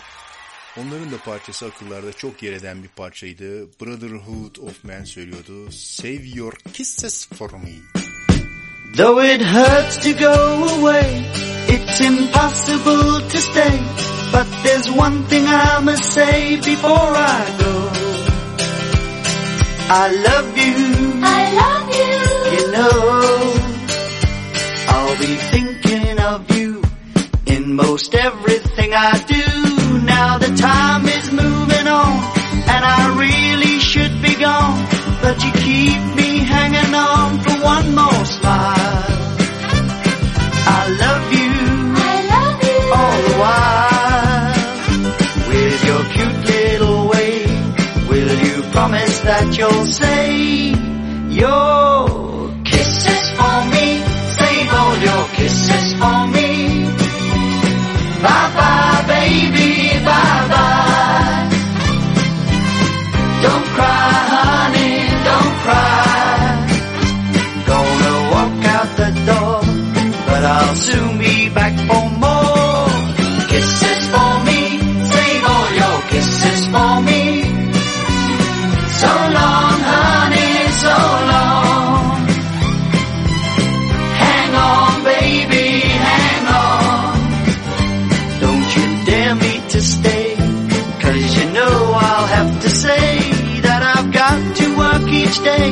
[0.78, 3.68] Onların da parçası akıllarda çok yer eden bir parçaydı.
[3.82, 5.72] Brotherhood of Man söylüyordu.
[5.72, 7.76] Save your kisses for me.
[8.98, 10.34] Though it hurts to go
[10.70, 11.22] away,
[11.70, 13.80] it's impossible to stay.
[14.34, 17.90] But there's one thing I must say before I go.
[19.90, 20.76] I love you.
[21.24, 22.12] I love you.
[22.58, 23.54] You know,
[24.88, 26.82] I'll be thinking of you
[27.48, 29.31] in most everything I do.
[30.62, 32.14] Time is moving on,
[32.74, 34.86] and I really should be gone,
[35.22, 39.06] but you keep me hanging on for one more smile.
[40.80, 41.54] I love you,
[42.10, 44.54] I love you all the while.
[45.50, 47.34] With your cute little way,
[48.10, 50.31] will you promise that you'll say?
[95.32, 95.72] each day,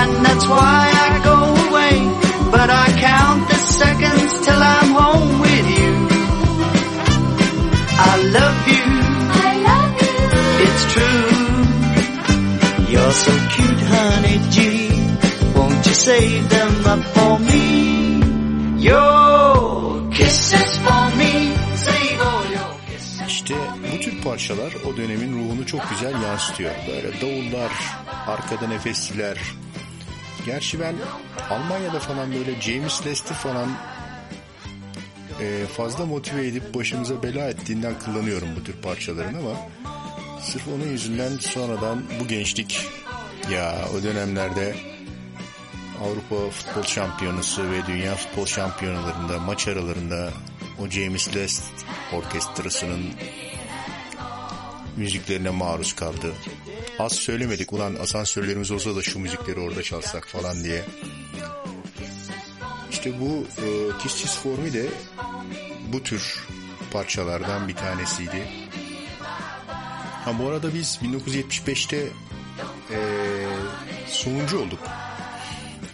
[0.00, 1.94] and that's why I go away.
[2.54, 5.92] But I count the seconds till I'm home with you.
[8.10, 8.86] I love you.
[9.48, 10.16] I love you.
[10.66, 11.28] It's true.
[12.92, 14.56] You're so cute, honey G.
[15.56, 17.66] Won't you save them up for me?
[18.88, 21.32] Your kisses for me.
[23.28, 23.54] İşte
[23.92, 26.70] bu tür parçalar o dönemin ruhunu çok güzel yansıtıyor.
[26.88, 27.72] Böyle davullar,
[28.26, 29.38] arkada nefesliler.
[30.46, 30.94] Gerçi ben
[31.50, 33.68] Almanya'da falan böyle James Lest'i falan
[35.40, 39.56] e, fazla motive edip başımıza bela ettiğinden kullanıyorum bu tür parçaların ama
[40.40, 42.86] sırf onun yüzünden sonradan bu gençlik
[43.50, 44.74] ya o dönemlerde
[46.02, 50.30] Avrupa Futbol Şampiyonası ve Dünya Futbol Şampiyonalarında maç aralarında
[50.78, 51.64] o James Lest
[52.12, 53.04] orkestrasının
[54.96, 56.32] müziklerine maruz kaldı.
[57.02, 60.84] Az söylemedik ulan asansörlerimiz olsa da şu müzikleri orada çalsak falan diye.
[62.90, 64.86] İşte bu e, Kiss Kiss For Me de
[65.92, 66.46] bu tür
[66.92, 68.42] parçalardan bir tanesiydi.
[70.24, 71.96] Ha bu arada biz 1975'te
[72.90, 72.98] e,
[74.08, 74.80] sonuncu olduk.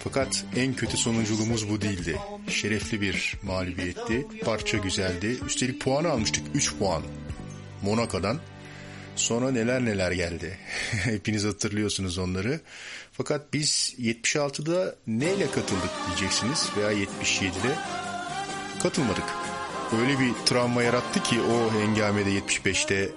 [0.05, 2.19] Fakat en kötü sonunculuğumuz bu değildi.
[2.49, 4.27] Şerefli bir mağlubiyetti.
[4.45, 5.39] Parça güzeldi.
[5.47, 6.45] Üstelik puanı almıştık.
[6.55, 7.03] 3 puan.
[7.83, 8.41] Monaco'dan.
[9.19, 10.59] Sonra neler neler geldi.
[10.91, 12.61] Hepiniz hatırlıyorsunuz onları.
[13.13, 17.75] Fakat biz 76'da neyle katıldık diyeceksiniz veya 77'de
[18.83, 19.25] katılmadık.
[20.01, 23.09] Öyle bir travma yarattı ki o hengamede 75'te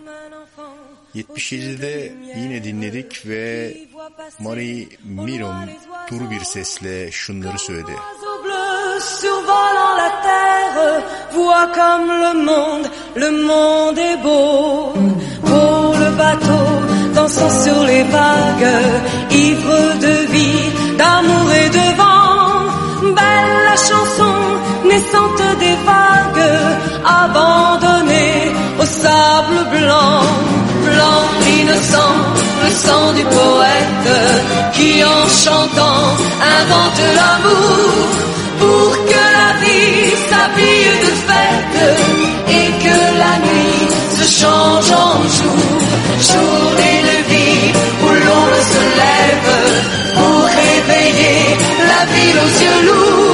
[1.15, 3.77] 77'de yine dinledik ve
[4.39, 5.69] Marie Miron
[6.11, 7.91] duru bir sesle şunları söyledi.
[13.15, 15.20] Le monde est beau.
[17.15, 18.73] Dansant sur les vagues,
[19.31, 23.13] ivre de vie, d'amour et de vent.
[23.17, 24.35] Belle chanson
[24.85, 26.49] naissante des vagues,
[27.23, 30.21] abandonnée au sable blanc.
[30.85, 31.21] Blanc
[31.59, 32.17] innocent,
[32.63, 34.09] le sang du poète
[34.73, 36.03] qui en chantant
[36.59, 38.07] invente l'amour
[38.59, 39.30] pour que
[46.21, 46.71] jour.
[47.01, 49.51] De vie où l'ombre se lève
[50.13, 51.57] pour réveiller
[51.91, 53.30] la ville aux yeux lourds,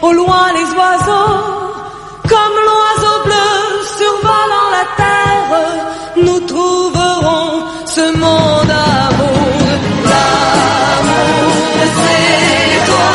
[0.00, 1.40] au loin les oiseaux,
[2.28, 3.50] comme l'oiseau bleu
[3.98, 5.52] survolant la terre,
[6.24, 9.68] nous trouverons ce monde d'amour.
[10.10, 11.52] L'amour
[11.98, 13.14] c'est toi,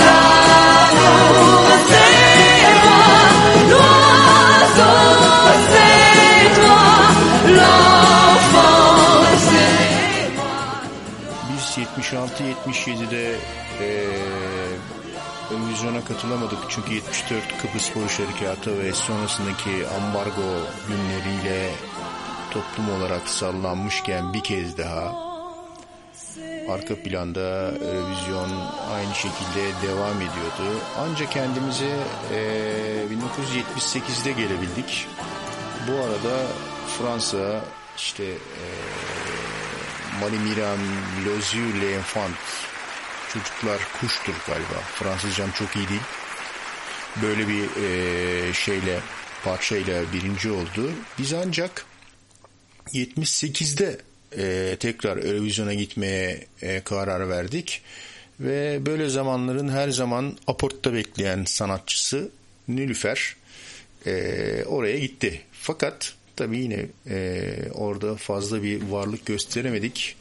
[0.00, 1.54] l'amour
[1.90, 3.12] c'est moi,
[4.34, 4.88] à
[11.48, 11.64] Biz
[12.66, 13.26] 76-77'de
[13.80, 14.43] e,
[15.52, 20.42] Eurovision'a katılamadık çünkü 74 Kıbrıs Barış Harekatı ve sonrasındaki ambargo
[20.88, 21.70] günleriyle
[22.50, 25.24] toplum olarak sallanmışken bir kez daha
[26.70, 28.50] arka planda Eurovision
[28.94, 30.80] aynı şekilde devam ediyordu.
[30.98, 31.96] Ancak kendimize
[32.32, 35.06] eee 1978'de gelebildik.
[35.88, 36.46] Bu arada
[36.98, 37.60] Fransa
[37.96, 38.24] işte
[40.22, 42.30] Les yeux les enfants
[43.34, 44.80] çocuklar kuştur galiba.
[44.94, 46.00] Fransızcam çok iyi değil.
[47.22, 49.00] Böyle bir eee, şeyle
[49.44, 50.90] parçayla birinci oldu.
[51.18, 51.84] Biz ancak
[52.92, 53.98] 78'de
[54.38, 57.82] eee, tekrar Eurovision'a gitmeye eee, karar verdik.
[58.40, 62.30] Ve böyle zamanların her zaman aportta bekleyen sanatçısı
[62.68, 63.36] Nilüfer
[64.06, 65.40] eee, oraya gitti.
[65.52, 70.16] Fakat tabii yine eee, orada fazla bir varlık gösteremedik.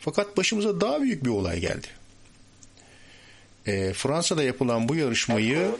[0.00, 1.86] Fakat başımıza daha büyük bir olay geldi.
[3.68, 5.70] E, Fransa'da yapılan bu yarışmayı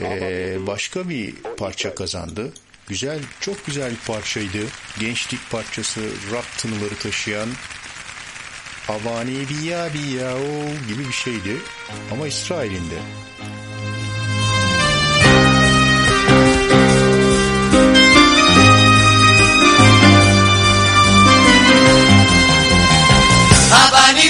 [0.00, 2.52] e, başka bir parça kazandı.
[2.88, 4.66] Güzel, çok güzel bir parçaydı.
[5.00, 6.00] Gençlik parçası,
[6.32, 7.48] rock tınıları taşıyan
[8.88, 11.56] Avani biya biya o gibi bir şeydi.
[12.12, 12.98] Ama İsrail'inde.
[23.72, 24.29] Abani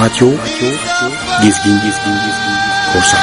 [0.00, 0.30] Radyo
[1.42, 2.56] Gezgin Gezgin Gezgin
[2.92, 3.20] Korsan.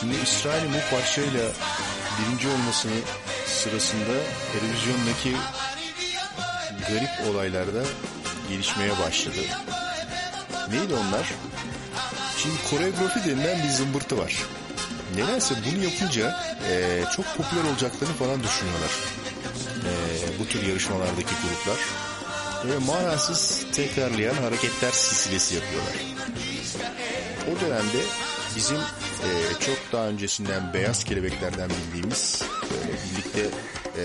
[0.00, 1.48] Şimdi İsrail'in bu parçayla
[2.18, 2.92] birinci olmasını
[3.46, 4.12] sırasında
[4.52, 5.36] televizyondaki
[6.88, 7.82] garip olaylarda
[8.48, 9.40] gelişmeye başladı.
[10.70, 11.32] Neydi onlar?
[12.38, 14.34] Şimdi koreografi denilen bir zımbırtı var.
[15.16, 16.40] Nedense bunu yapınca
[16.70, 18.90] eee, çok popüler olacaklarını falan düşünüyorlar.
[19.84, 21.78] Eee, bu tür yarışmalardaki gruplar.
[22.64, 25.94] Böyle manasız tekrarlayan hareketler silsilesi yapıyorlar.
[27.52, 27.98] O dönemde
[28.56, 29.28] bizim e,
[29.66, 33.40] çok daha öncesinden beyaz kelebeklerden bildiğimiz böyle birlikte
[33.96, 34.04] e,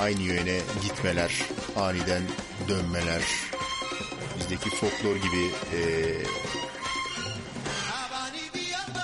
[0.00, 1.32] aynı yöne gitmeler,
[1.76, 2.22] aniden
[2.68, 3.22] dönmeler,
[4.38, 5.80] bizdeki folklor gibi e,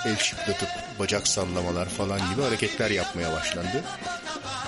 [0.05, 0.69] el şıklatıp
[0.99, 3.83] bacak sallamalar falan gibi hareketler yapmaya başlandı.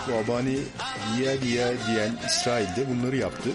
[0.08, 0.60] Bu Abani
[1.18, 3.50] diye diye diyen İsrail'de bunları yaptı.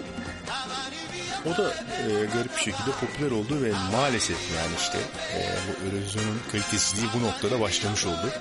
[1.45, 4.97] O da e, garip bir şekilde popüler oldu ve maalesef yani işte
[5.33, 8.31] e, bu Eurovision'un kalitesizliği bu noktada başlamış oldu.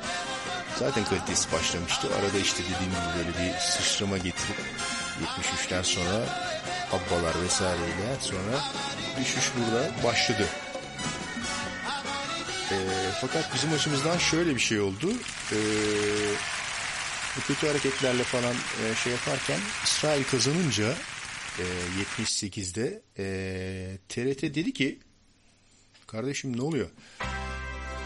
[0.79, 2.09] Zaten kalitesi başlamıştı.
[2.15, 4.57] Arada işte dediğim gibi böyle bir sıçrama getirip
[5.41, 6.27] 73'ten sonra
[6.93, 8.65] Abbalar vesaireyle sonra
[9.21, 10.47] düşüş burada başladı.
[12.71, 12.77] E,
[13.21, 15.13] fakat bizim açımızdan şöyle bir şey oldu.
[15.53, 15.59] E,
[17.37, 20.95] bu kötü hareketlerle falan e, şey yaparken İsrail kazanınca
[21.59, 21.65] e,
[22.19, 23.25] 78'de e,
[24.09, 24.99] TRT dedi ki
[26.07, 26.89] kardeşim ne oluyor?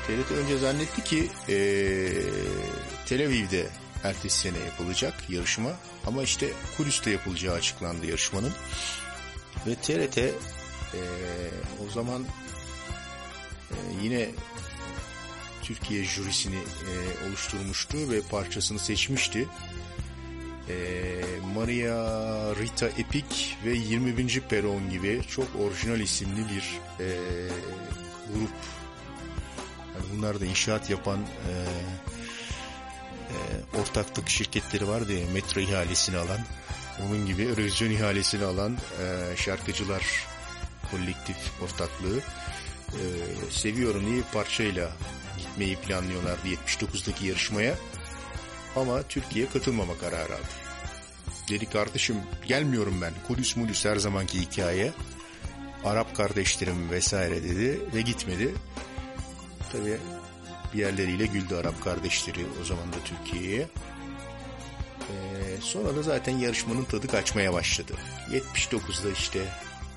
[0.07, 1.57] TRT önce zannetti ki e,
[3.07, 3.67] Tel Aviv'de
[4.05, 5.71] ertesi sene yapılacak yarışma
[6.07, 8.53] ama işte Kudüs'te yapılacağı açıklandı yarışmanın
[9.67, 10.31] ve TRT e,
[11.87, 12.23] o zaman
[13.71, 14.29] e, yine
[15.63, 19.49] Türkiye jürisini e, oluşturmuştu ve parçasını seçmişti.
[20.69, 20.75] E,
[21.55, 24.41] Maria Rita Epic ve 20.
[24.41, 27.09] Peron gibi çok orijinal isimli bir e,
[28.35, 28.51] grup.
[30.13, 31.53] Bunlar da inşaat yapan e,
[33.31, 33.37] e,
[33.81, 36.41] ortaklık şirketleri vardı ya metro ihalesini alan.
[37.07, 40.03] Onun gibi Eurovision ihalesini alan e, şarkıcılar
[40.91, 42.19] kolektif ortaklığı
[42.89, 43.03] e,
[43.51, 44.93] seviyorum diye parçayla
[45.39, 47.75] gitmeyi planlıyorlardı 79'daki yarışmaya.
[48.77, 50.63] Ama Türkiye katılmama kararı aldı.
[51.49, 53.13] Dedi kardeşim gelmiyorum ben.
[53.29, 54.93] Kudüs Mudüs her zamanki hikaye.
[55.85, 58.55] Arap kardeşlerim vesaire dedi ve gitmedi.
[59.73, 59.99] Tabii
[60.75, 63.69] bir yerleriyle güldü Arap kardeşleri o zaman da Türkiye'ye.
[65.01, 67.93] Ee, sonra da zaten yarışmanın tadı kaçmaya başladı.
[68.31, 69.41] 79'da işte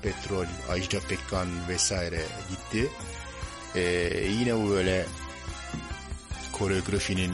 [0.02, 2.90] Petrol, Ajda Pekkan vesaire gitti.
[3.74, 3.80] Ee,
[4.40, 5.06] yine bu böyle
[6.52, 7.32] koreografinin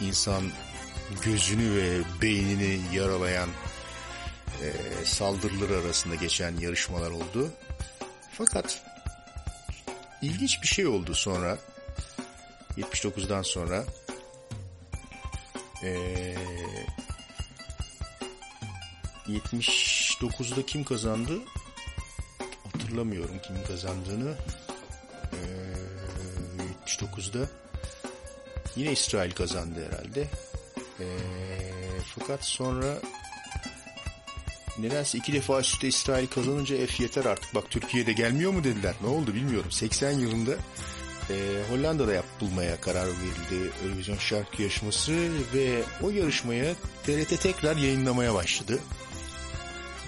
[0.00, 0.42] insan
[1.24, 3.48] gözünü ve beynini yaralayan
[4.62, 4.66] e,
[5.04, 7.50] saldırılar arasında geçen yarışmalar oldu.
[8.32, 8.82] Fakat
[10.22, 11.58] ilginç bir şey oldu sonra
[12.78, 13.84] 79'dan sonra
[15.82, 16.34] e,
[19.28, 21.38] 79'da kim kazandı?
[22.64, 24.34] Hatırlamıyorum kim kazandığını.
[25.32, 25.68] Ee,
[26.86, 27.48] 79'da
[28.76, 30.26] yine İsrail kazandı herhalde.
[31.00, 31.06] Ee,
[32.18, 32.98] fakat sonra
[34.78, 38.94] nedense iki defa üst üste İsrail kazanınca F yeter artık bak Türkiye'de gelmiyor mu dediler.
[39.02, 39.70] Ne oldu bilmiyorum.
[39.70, 40.52] 80 yılında
[41.30, 41.34] e,
[41.70, 45.12] Hollanda'da yapılmaya karar verildi Eurovision şarkı yarışması
[45.54, 46.74] ve o yarışmaya
[47.06, 48.78] TRT tekrar yayınlamaya başladı.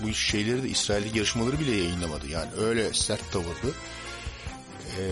[0.03, 2.29] Bu şeyleri de İsrail'deki yarışmaları bile yayınlamadı.
[2.29, 3.75] Yani öyle sert tavırdı.
[4.99, 5.03] E,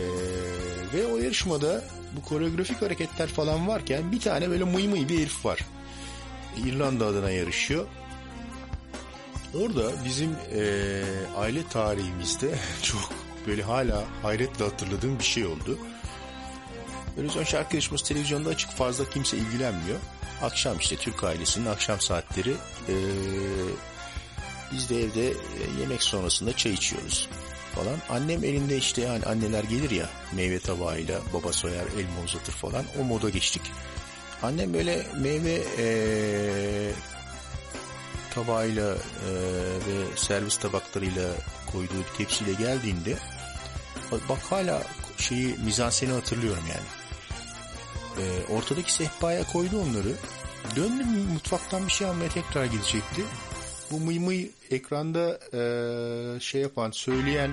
[0.95, 1.85] ve o yarışmada
[2.17, 5.59] bu koreografik hareketler falan varken bir tane böyle mıy mıy bir herif var.
[6.67, 7.87] İrlanda adına yarışıyor.
[9.55, 11.03] Orada bizim e,
[11.37, 13.11] aile tarihimizde çok
[13.47, 15.79] böyle hala hayretle hatırladığım bir şey oldu.
[17.15, 19.99] Televizyon şarkı yarışması televizyonda açık fazla kimse ilgilenmiyor.
[20.43, 22.55] Akşam işte Türk ailesinin akşam saatleri
[22.89, 22.95] e,
[24.73, 25.33] biz de evde
[25.81, 27.29] yemek sonrasında çay içiyoruz
[27.75, 27.97] falan.
[28.11, 33.05] Annem elinde işte yani anneler gelir ya meyve tabağıyla baba soyar elma uzatır falan o
[33.05, 33.63] moda geçtik.
[34.43, 35.87] Annem böyle meyve e,
[38.39, 39.31] tabağıyla e,
[39.87, 41.31] ve servis tabaklarıyla
[41.73, 43.17] koyduğu bir tepsiyle geldiğinde
[44.13, 44.83] bak, bak hala
[45.17, 46.87] şeyi mizanseni hatırlıyorum yani.
[48.23, 50.13] E, ortadaki sehpaya koydu onları.
[50.77, 53.23] Döndüm mutfaktan bir şey almaya tekrar gidecekti.
[53.91, 57.51] Bu mıy mıy ekranda e, şey yapan söyleyen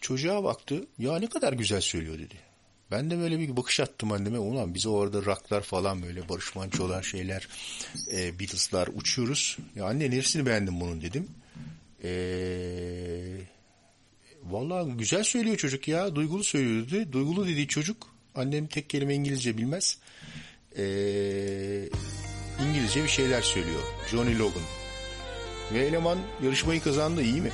[0.00, 0.86] çocuğa baktı.
[0.98, 2.49] Ya ne kadar güzel söylüyor dedi.
[2.90, 4.38] Ben de böyle bir bakış attım anneme.
[4.38, 7.48] Ulan bize orada rocklar falan böyle Barış Manço'lar şeyler
[8.12, 9.58] e, Beatles'lar uçuyoruz.
[9.76, 11.28] Ya anne neresini beğendin bunun dedim.
[12.04, 13.50] Eee
[14.44, 16.14] Vallahi güzel söylüyor çocuk ya.
[16.14, 17.12] Duygulu söylüyor dedi.
[17.12, 18.06] Duygulu dediği çocuk.
[18.34, 19.98] Annem tek kelime İngilizce bilmez.
[20.76, 21.88] Ee,
[22.68, 23.82] İngilizce bir şeyler söylüyor.
[24.10, 24.62] Johnny Logan.
[25.72, 27.50] Ve eleman yarışmayı kazandı iyi mi?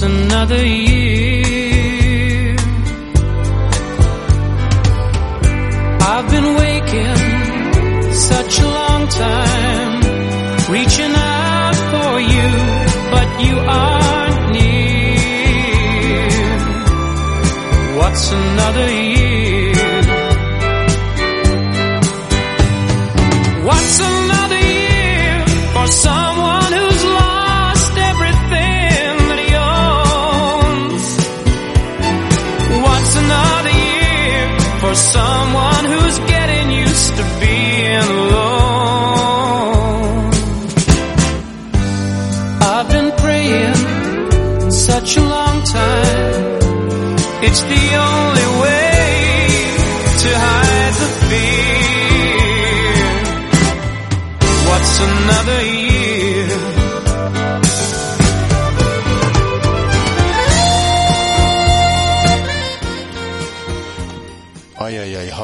[0.00, 2.56] What's another year?
[6.00, 10.00] I've been waking such a long time,
[10.72, 12.50] reaching out for you,
[13.12, 15.18] but you aren't near.
[17.98, 19.09] What's another year?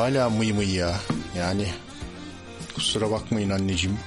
[0.07, 1.01] Hala mıy mıy ya.
[1.37, 1.67] Yani
[2.75, 3.99] kusura bakmayın anneciğim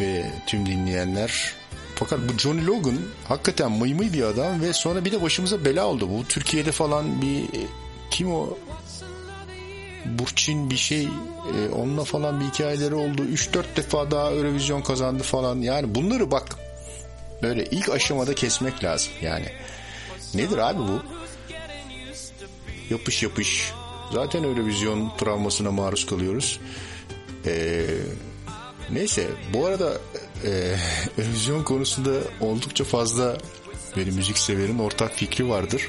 [0.00, 1.54] ve tüm dinleyenler.
[1.94, 2.98] Fakat bu Johnny Logan
[3.28, 6.08] hakikaten mıy mıy bir adam ve sonra bir de başımıza bela oldu.
[6.10, 7.44] Bu Türkiye'de falan bir
[8.10, 8.58] kim o
[10.04, 13.22] Burçin bir şey e, onunla falan bir hikayeleri oldu.
[13.22, 15.60] 3-4 defa daha Eurovision kazandı falan.
[15.60, 16.56] Yani bunları bak
[17.42, 19.12] böyle ilk aşamada kesmek lazım.
[19.22, 19.46] Yani
[20.34, 21.02] nedir abi bu?
[22.90, 23.72] Yapış yapış.
[24.12, 26.60] Zaten Eurovision travmasına maruz kalıyoruz.
[27.46, 27.86] Ee,
[28.90, 29.92] neyse bu arada
[30.44, 30.76] e,
[31.18, 33.38] Eurovision konusunda oldukça fazla
[33.96, 35.88] böyle müzik severin ortak fikri vardır.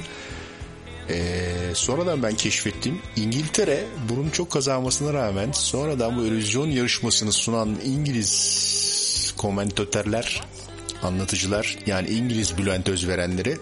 [1.10, 1.44] Ee,
[1.74, 2.98] sonradan ben keşfettim.
[3.16, 10.42] İngiltere bunun çok kazanmasına rağmen sonradan bu Eurovision yarışmasını sunan İngiliz komentatörler,
[11.02, 13.56] anlatıcılar yani İngiliz Bülent Özverenleri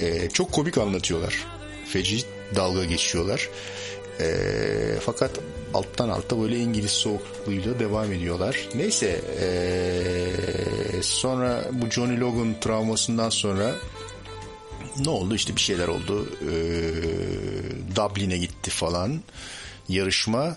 [0.00, 1.44] e, çok komik anlatıyorlar.
[1.88, 2.24] Feci
[2.56, 3.48] dalga geçiyorlar.
[4.20, 5.30] E, fakat
[5.74, 8.68] alttan alta böyle İngiliz soğukluğuyla devam ediyorlar.
[8.74, 9.48] Neyse e,
[11.02, 13.74] sonra bu Johnny Logan travmasından sonra
[15.04, 16.26] ne oldu işte bir şeyler oldu.
[16.42, 16.56] Ee,
[17.96, 19.20] Dublin'e gitti falan
[19.88, 20.56] yarışma.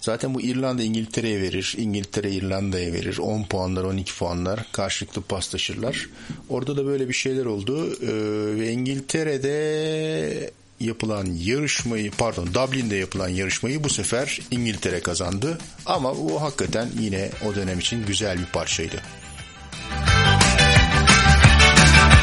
[0.00, 1.74] Zaten bu İrlanda İngiltere'ye verir.
[1.78, 3.18] İngiltere İrlanda'ya verir.
[3.18, 6.08] 10 puanlar 12 puanlar karşılıklı paslaşırlar.
[6.48, 7.92] Orada da böyle bir şeyler oldu.
[8.02, 10.50] Ee, ve İngiltere'de
[10.80, 15.58] yapılan yarışmayı pardon Dublin'de yapılan yarışmayı bu sefer İngiltere kazandı.
[15.86, 19.02] Ama bu hakikaten yine o dönem için güzel bir parçaydı.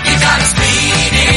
[0.06, 1.32] You gotta speed it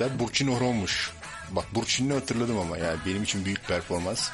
[0.00, 0.18] yapıştırmışlar.
[0.18, 1.12] Burçin Oron'muş.
[1.50, 4.30] Bak Burçin'i hatırladım ama yani benim için büyük performans.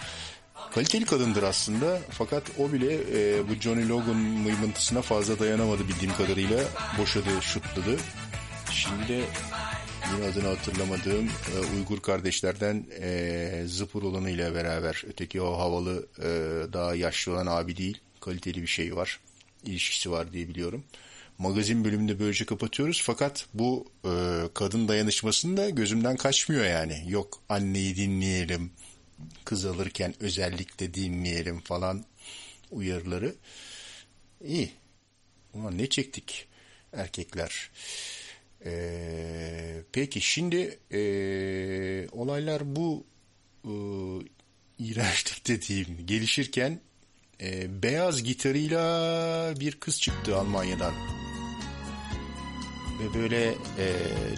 [0.75, 6.65] Kaliteli kadındır aslında fakat o bile e, bu Johnny Logan mıymıntısına fazla dayanamadı bildiğim kadarıyla.
[6.99, 7.97] Boşadı, şutladı.
[8.71, 9.21] Şimdi de
[10.15, 16.29] yine adını hatırlamadığım e, Uygur kardeşlerden e, Zıpır olanıyla beraber öteki o havalı e,
[16.73, 19.21] daha yaşlı olan abi değil kaliteli bir şey var
[19.65, 20.85] ilişkisi var diye biliyorum.
[21.39, 24.11] Magazin bölümünde böylece kapatıyoruz fakat bu e,
[24.55, 27.05] kadın dayanışmasını da gözümden kaçmıyor yani.
[27.09, 28.71] Yok anneyi dinleyelim,
[29.45, 32.05] kız alırken özellikle dinleyelim falan
[32.71, 33.35] uyarıları.
[34.45, 34.71] İyi.
[35.55, 36.49] Ulan ne çektik
[36.93, 37.71] erkekler.
[38.65, 41.01] Ee, peki şimdi e,
[42.13, 43.07] olaylar bu
[43.65, 43.73] e,
[44.79, 46.81] iğrençlikte diyeyim gelişirken
[47.43, 50.93] e, beyaz gitarıyla bir kız çıktı Almanya'dan.
[53.01, 53.87] Ve böyle e,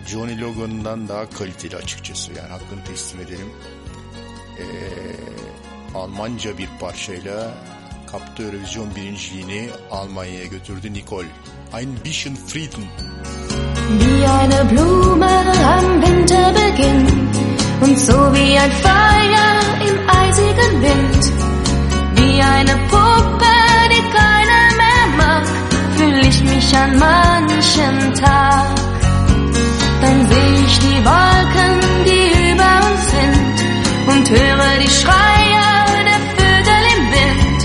[0.06, 2.32] Johnny Logan'dan daha kaliteli açıkçası.
[2.32, 3.48] Yani hakkını teslim edelim.
[4.58, 4.64] E,
[5.94, 7.54] Almanca bir parçayla
[8.10, 11.28] kaptı Eurovision birinciliğini Almanya'ya götürdü Nicole.
[11.72, 12.84] Ein bisschen Frieden.
[14.00, 17.06] Wie eine Blume am Winterbeginn
[17.82, 21.37] und so wie ein Feuer im eisigen Wind.
[22.38, 23.54] Wie eine Puppe,
[23.90, 25.44] die keiner mehr mag,
[25.96, 28.76] fühl ich mich an manchen Tag.
[30.00, 33.56] Dann seh ich die Wolken, die über uns sind
[34.06, 35.66] und höre die Schreie
[36.10, 37.60] der Vögel im Wind.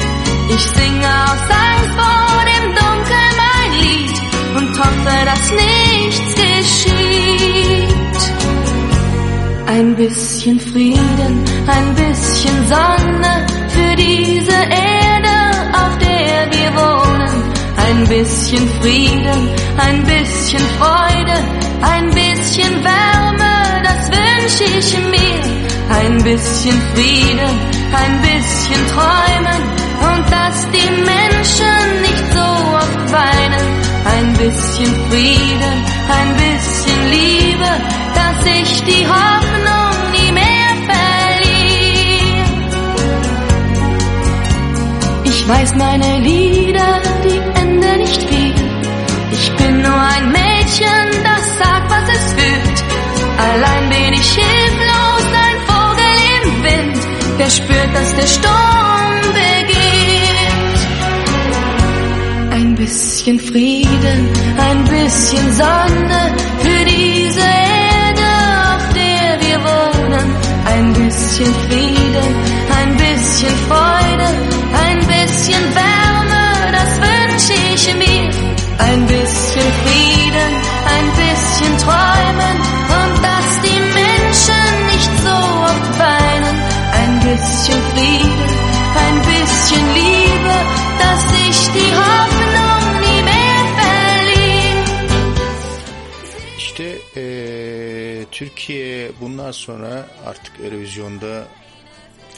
[0.56, 4.18] Ich singe aus Angst vor dem Dunkeln mein Lied
[4.58, 7.83] und hoffe, dass nichts geschieht.
[9.76, 13.34] Ein bisschen Frieden, ein bisschen Sonne
[13.70, 15.36] für diese Erde,
[15.74, 17.34] auf der wir wohnen.
[17.88, 21.38] Ein bisschen Frieden, ein bisschen Freude,
[21.82, 25.42] ein bisschen Wärme, das wünsche ich mir.
[25.90, 27.54] Ein bisschen Frieden,
[28.02, 29.62] ein bisschen Träumen
[30.08, 32.48] und dass die Menschen nicht so
[32.78, 33.68] oft weinen.
[34.06, 35.76] Ein bisschen Frieden,
[36.20, 37.72] ein bisschen Liebe,
[38.14, 39.23] dass ich die Hoffnung
[45.54, 48.56] weiß meine Lieder, die Ende nicht viel.
[49.32, 52.80] Ich bin nur ein Mädchen, das sagt, was es fühlt.
[53.50, 56.98] Allein bin ich hilflos, ein Vogel im Wind,
[57.40, 60.80] der spürt, dass der Sturm beginnt.
[62.58, 64.20] Ein bisschen Frieden,
[64.68, 66.22] ein bisschen Sonne
[66.64, 67.48] für diese
[68.02, 68.30] Erde,
[68.74, 70.28] auf der wir wohnen.
[70.74, 72.30] Ein bisschen Frieden,
[72.80, 73.93] ein bisschen Freude.
[87.44, 88.50] Bisschen Frieden,
[89.06, 90.58] ein bisschen Liebe,
[91.00, 94.90] dass sich die Hoffnung nie mehr verliert.
[96.58, 101.48] İşte eee, Türkiye bundan sonra artık Eurovision'da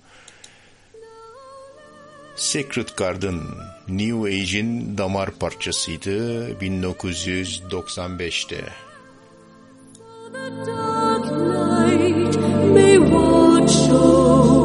[2.36, 3.40] Secret Garden
[3.88, 8.91] New Age'in damar parçasıydı 1995'te.
[10.32, 12.36] Dark night
[12.74, 14.61] may watch over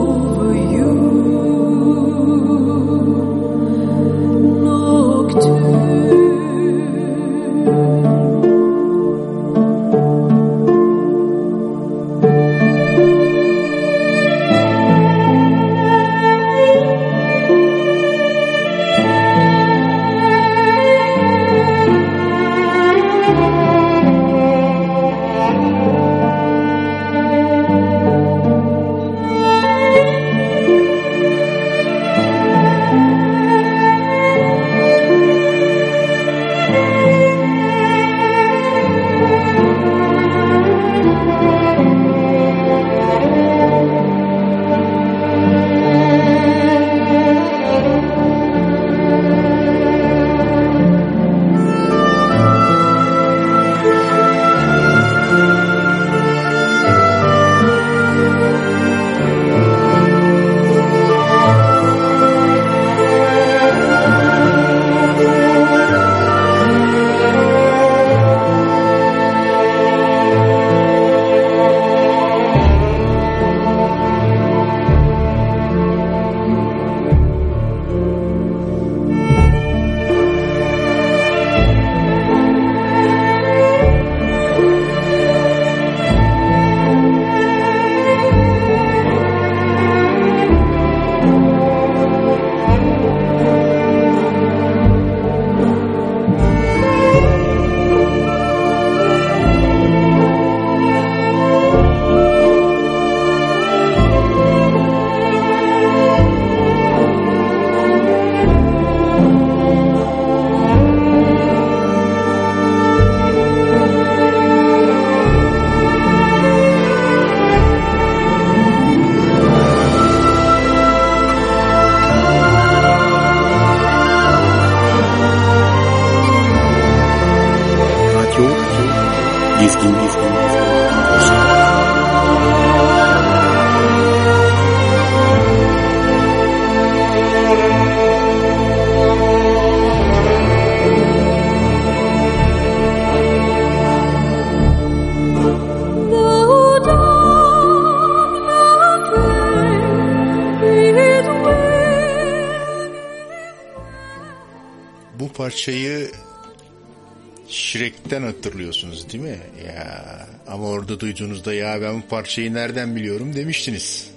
[160.98, 164.12] orada duyduğunuzda ya ben bu parçayı nereden biliyorum demiştiniz.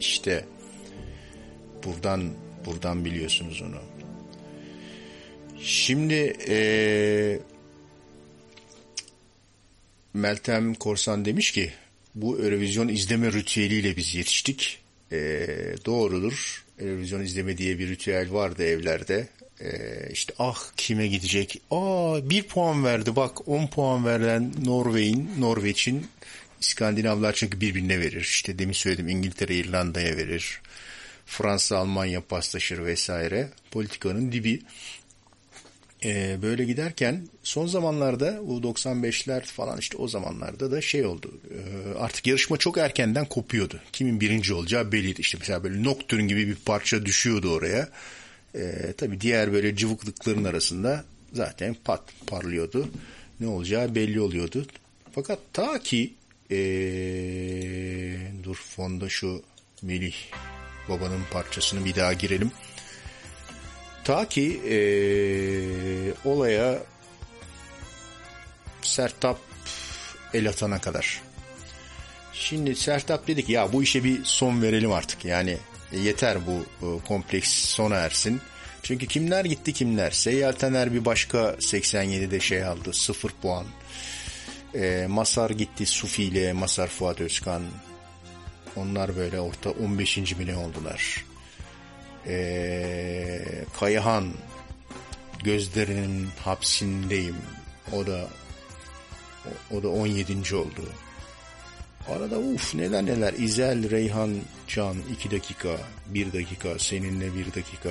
[0.00, 0.44] İşte
[1.84, 2.30] buradan
[2.66, 3.80] buradan biliyorsunuz onu.
[5.60, 6.14] Şimdi
[6.48, 7.40] eee
[10.14, 11.72] Meltem Korsan demiş ki
[12.14, 14.78] bu Eurovision izleme ritüeliyle biz yetiştik.
[15.12, 15.46] Ee,
[15.86, 16.64] doğrudur.
[16.78, 19.28] Eurovision izleme diye bir ritüel vardı evlerde.
[19.62, 21.62] Ee, işte ah kime gidecek?
[21.70, 26.06] Aa bir puan verdi bak 10 puan verilen Norveç'in Norveç'in
[26.60, 28.20] İskandinavlar çünkü birbirine verir.
[28.20, 30.60] İşte demin söyledim İngiltere İrlanda'ya verir.
[31.26, 33.48] Fransa Almanya paslaşır vesaire.
[33.70, 34.62] Politikanın dibi.
[36.04, 41.40] Ee, böyle giderken son zamanlarda bu 95'ler falan işte o zamanlarda da şey oldu.
[41.50, 43.80] Ee, artık yarışma çok erkenden kopuyordu.
[43.92, 45.20] Kimin birinci olacağı belliydi.
[45.20, 47.88] İşte mesela böyle Nocturne gibi bir parça düşüyordu oraya.
[48.54, 52.88] Ee, tabii diğer böyle cıvıklıkların arasında zaten pat parlıyordu.
[53.40, 54.66] Ne olacağı belli oluyordu.
[55.12, 56.14] Fakat ta ki
[56.50, 56.56] ee,
[58.44, 59.42] dur fonda şu
[59.82, 60.14] Melih
[60.88, 62.52] babanın parçasını bir daha girelim.
[64.04, 66.82] Ta ki eee, olaya
[68.82, 69.38] Sertap
[70.34, 71.22] el atana kadar.
[72.32, 75.24] Şimdi Sertap dedik ya bu işe bir son verelim artık.
[75.24, 75.58] Yani
[75.92, 78.40] yeter bu e, kompleks sona ersin.
[78.82, 80.10] Çünkü kimler gitti kimler.
[80.10, 83.66] Seyyar Taner bir başka 87'de şey aldı 0 puan.
[84.74, 87.62] E, Masar gitti Sufi ile Masar Fuat Özkan.
[88.76, 90.38] Onlar böyle orta 15.
[90.38, 91.24] bile oldular.
[92.26, 93.42] Ee,
[93.80, 94.32] Kayahan
[95.44, 97.36] gözlerinin hapsindeyim.
[97.92, 98.28] O da
[99.46, 100.56] o, o da 17.
[100.56, 100.82] oldu.
[102.08, 103.32] Arada uf neler neler.
[103.32, 104.36] İzel, Reyhan,
[104.68, 105.68] Can 2 dakika,
[106.06, 107.90] 1 dakika, seninle 1 dakika.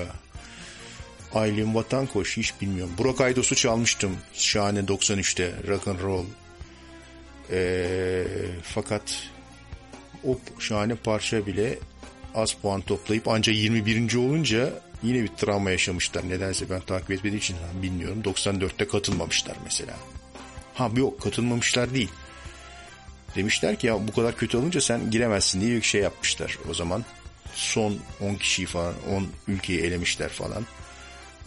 [1.34, 2.94] Aylin Vatankoş hiç bilmiyorum.
[2.98, 4.18] Burak Aydos'u çalmıştım.
[4.34, 6.26] Şahane 93'te rock and roll.
[7.52, 8.26] Ee,
[8.64, 9.23] fakat
[10.27, 11.80] o şahane parça bile
[12.36, 14.15] az puan toplayıp ancak 21.
[14.15, 14.73] olunca
[15.03, 16.30] yine bir travma yaşamışlar.
[16.30, 18.22] Nedense ben takip etmediğim için bilmiyorum.
[18.26, 19.94] 94'te katılmamışlar mesela.
[20.73, 22.10] Ha yok katılmamışlar değil.
[23.35, 27.06] Demişler ki ya bu kadar kötü olunca sen giremezsin diye bir şey yapmışlar o zaman.
[27.53, 30.65] Son 10 kişiyi falan 10 ülkeyi elemişler falan.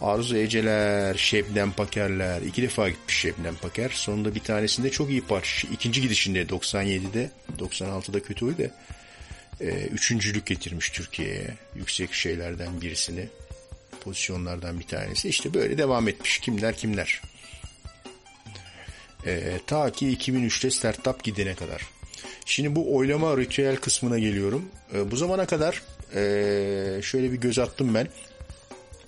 [0.01, 2.41] Arzu Eceler, Şebnem Pakerler.
[2.41, 3.89] iki defa gitmiş Şebnem Paker.
[3.89, 5.67] Sonunda bir tanesinde çok iyi parça.
[5.67, 8.71] İkinci gidişinde 97'de, 96'da kötü oydu da
[9.61, 11.57] e, üçüncülük getirmiş Türkiye'ye.
[11.75, 13.27] Yüksek şeylerden birisini.
[14.01, 15.29] Pozisyonlardan bir tanesi.
[15.29, 16.39] İşte böyle devam etmiş.
[16.39, 17.21] Kimler kimler.
[19.25, 21.81] E, ta ki 2003'te Startup gidene kadar.
[22.45, 24.65] Şimdi bu oylama ritüel kısmına geliyorum.
[24.95, 25.81] E, bu zamana kadar
[26.15, 28.07] e, şöyle bir göz attım ben.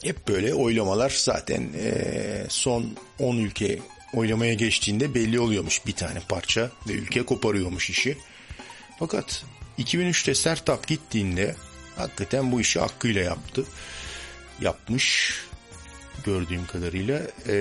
[0.04, 3.80] Hep böyle oylamalar zaten e, son 10 ülke
[4.14, 8.18] oylamaya geçtiğinde belli oluyormuş bir tane parça ve ülke koparıyormuş işi.
[9.00, 9.44] Fakat
[9.80, 11.56] 2003'te Sertap gittiğinde
[11.96, 13.66] hakikaten bu işi hakkıyla yaptı.
[14.62, 15.34] Yapmış
[16.26, 17.54] gördüğüm kadarıyla Ee,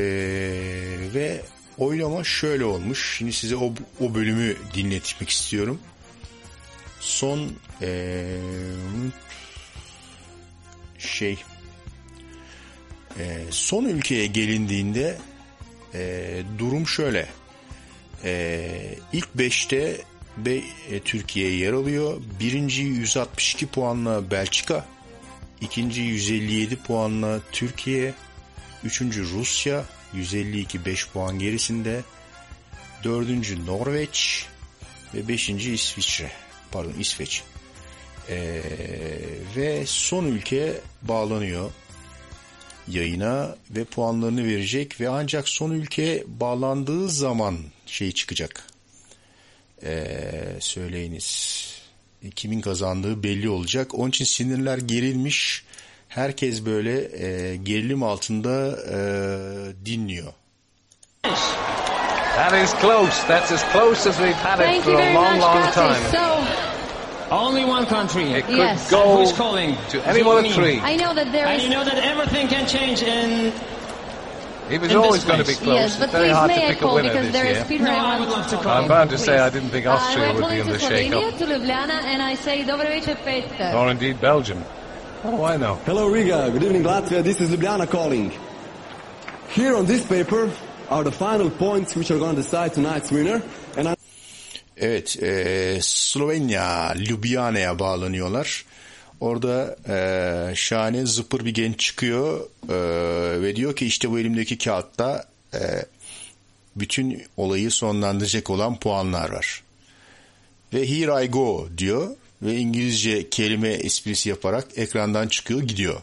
[1.15, 1.41] ve
[1.79, 3.17] oylama şöyle olmuş.
[3.19, 5.79] Şimdi size o, o bölümü dinletmek istiyorum.
[7.01, 7.53] Son
[7.83, 8.39] ee,
[10.99, 11.39] şey
[13.19, 15.19] ee, son ülkeye gelindiğinde
[15.95, 17.29] ee, durum şöyle.
[18.25, 20.01] Ee, ilk 5'te
[20.39, 22.23] ve e, Türkiye yer alıyor.
[22.41, 24.87] Birinci 162 puanla Belçika,
[25.61, 28.15] ikinci 157 puanla Türkiye,
[28.85, 29.85] üçüncü Rusya
[30.15, 32.03] 152 5 puan gerisinde,
[33.05, 34.47] dördüncü Norveç
[35.15, 36.31] ve beşinci İsviçre,
[36.73, 37.43] pardon İsveç.
[38.29, 38.63] Ee,
[39.57, 41.71] ve son ülke bağlanıyor
[42.89, 48.67] yayına ve puanlarını verecek ve ancak son ülke bağlandığı zaman şey çıkacak
[49.83, 51.65] ee, söyleyiniz
[52.31, 53.95] kimin kazandığı belli olacak.
[53.95, 55.64] Onun için sinirler gerilmiş.
[56.15, 58.97] Herkes böyle e, gerilim altında e,
[59.87, 60.33] dinliyor.
[62.37, 63.27] That is close.
[63.29, 65.71] That's as close as we've had it Thank for you a very long, much, long
[65.73, 66.03] time.
[66.13, 66.45] So,
[67.31, 68.23] Only one country.
[68.39, 68.91] It could Yes.
[68.91, 69.77] go Who's calling?
[69.91, 70.51] to any one of Me.
[70.53, 70.77] three.
[70.93, 71.65] I know that there And is.
[71.65, 73.53] you know that everything can change in.
[74.71, 75.81] It was in always this going to be close.
[75.81, 77.47] Yes, but it's very hard to may I pick a call winner because this there
[77.53, 77.67] is year.
[77.69, 78.73] Peter No, I I want would love to to call.
[78.83, 80.79] I'm bound to say I didn't think Uh, Austria we're would be in to the
[80.79, 81.39] Slovenia, shake-up.
[81.39, 83.69] to Ljubljana, and I say Dobro večer, Peter.
[83.79, 84.61] Or indeed Belgium.
[85.25, 85.81] Know?
[85.87, 88.31] Hello Riga, good evening Latvia, this is Ljubljana calling.
[89.49, 90.51] Here on this paper
[90.91, 93.43] are the final points which are going to decide tonight's winner.
[93.75, 93.95] And I
[94.77, 98.65] Evet, e, Slovenya Ljubljana'ya bağlanıyorlar.
[99.21, 105.25] Orada e, şahane zıpır bir genç çıkıyor e, ve diyor ki işte bu elimdeki kağıtta
[105.55, 105.61] e,
[106.77, 109.63] bütün olayı sonlandıracak olan puanlar var.
[110.75, 112.09] Ve here I go diyor
[112.45, 115.95] ve İngilizce kelime esprisi yaparak ekrandan çıkıyor gidiyor.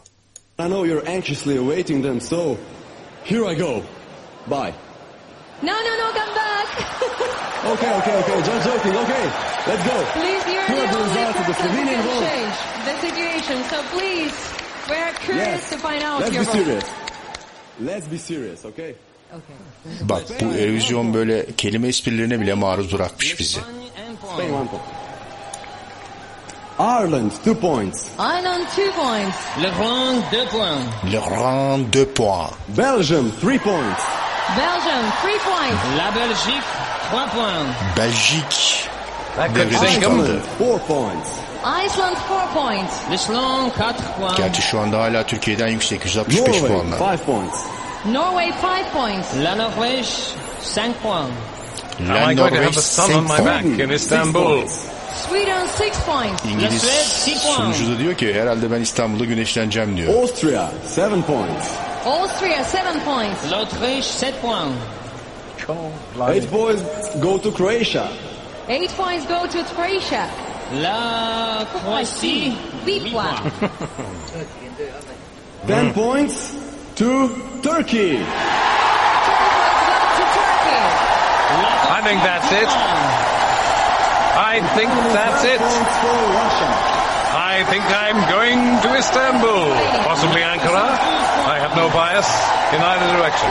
[0.60, 2.56] I know you're anxiously awaiting them, so
[3.24, 3.82] here I go.
[4.46, 4.72] Bye.
[5.62, 6.66] No, no, no, come back.
[7.66, 8.38] Okay, okay, okay.
[8.42, 8.96] Just joking.
[8.96, 9.24] Okay,
[9.68, 10.04] let's go.
[10.14, 12.56] Please, you're Here the only of the person who can change
[12.86, 13.64] the situation.
[13.70, 14.34] So please,
[14.90, 15.70] we're curious Yes.
[15.70, 16.84] to find out Let's your be serious.
[17.80, 18.94] Let's be serious, okay?
[20.00, 23.58] Bak bu Eurovision böyle kelime esprilerine bile maruz bırakmış bizi.
[24.34, 24.82] Spain one point.
[26.82, 28.10] Ireland two points.
[28.18, 29.36] Ireland, two points.
[29.62, 30.82] Le Grand, deux points.
[31.12, 32.50] Le Grand 2 points.
[32.76, 34.00] Belgium three points.
[34.56, 35.78] Belgium, three points.
[35.96, 36.68] La Belgique,
[37.08, 37.70] trois points.
[37.96, 38.88] Belgique
[39.36, 40.10] That could devrede sink 'em.
[40.10, 40.40] çıkıldı.
[40.58, 41.28] Four points.
[41.86, 42.92] Iceland, four points.
[43.10, 44.36] L'Islande, quatre points.
[44.36, 46.96] Gerçi şu anda hala Türkiye'den yüksek 165 Norway puanla.
[46.96, 47.58] five points.
[48.06, 49.26] Norway, five points.
[49.44, 50.08] La Norvège,
[50.74, 51.30] cinq points.
[52.00, 54.62] Am La I going to have Norvège the sun on my back in Istanbul?
[54.62, 54.91] Six points.
[55.36, 57.72] İngiliz La Suède, six puan.
[57.72, 60.22] sunucu da diyor ki herhalde ben İstanbul'da güneşleneceğim diyor.
[60.22, 61.68] Austria seven points.
[62.06, 63.50] Austria, seven points.
[63.52, 64.76] L'Autriche, sept points.
[66.28, 66.82] Eight points
[67.22, 68.08] go to Croatia.
[68.68, 70.26] Eight points go to Croatia.
[70.82, 72.52] La Croatie,
[72.86, 73.40] huit points.
[75.66, 76.52] Ten points
[76.96, 77.28] to
[77.62, 78.16] Turkey.
[78.16, 78.24] To
[80.36, 80.82] Turkey.
[81.90, 82.68] I think that's it.
[84.44, 85.60] I think that's it.
[87.34, 89.64] I think I'm going to Istanbul.
[90.08, 90.88] Possibly Ankara.
[91.54, 92.28] I have no bias
[92.74, 93.50] in either direction.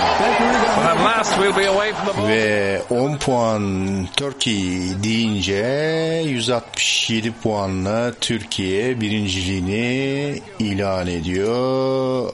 [0.75, 2.27] But at last we'll be away from the ball.
[2.27, 12.33] Ve 10 puan Turkey deyince 167 puanla Türkiye birinciliğini ilan ediyor.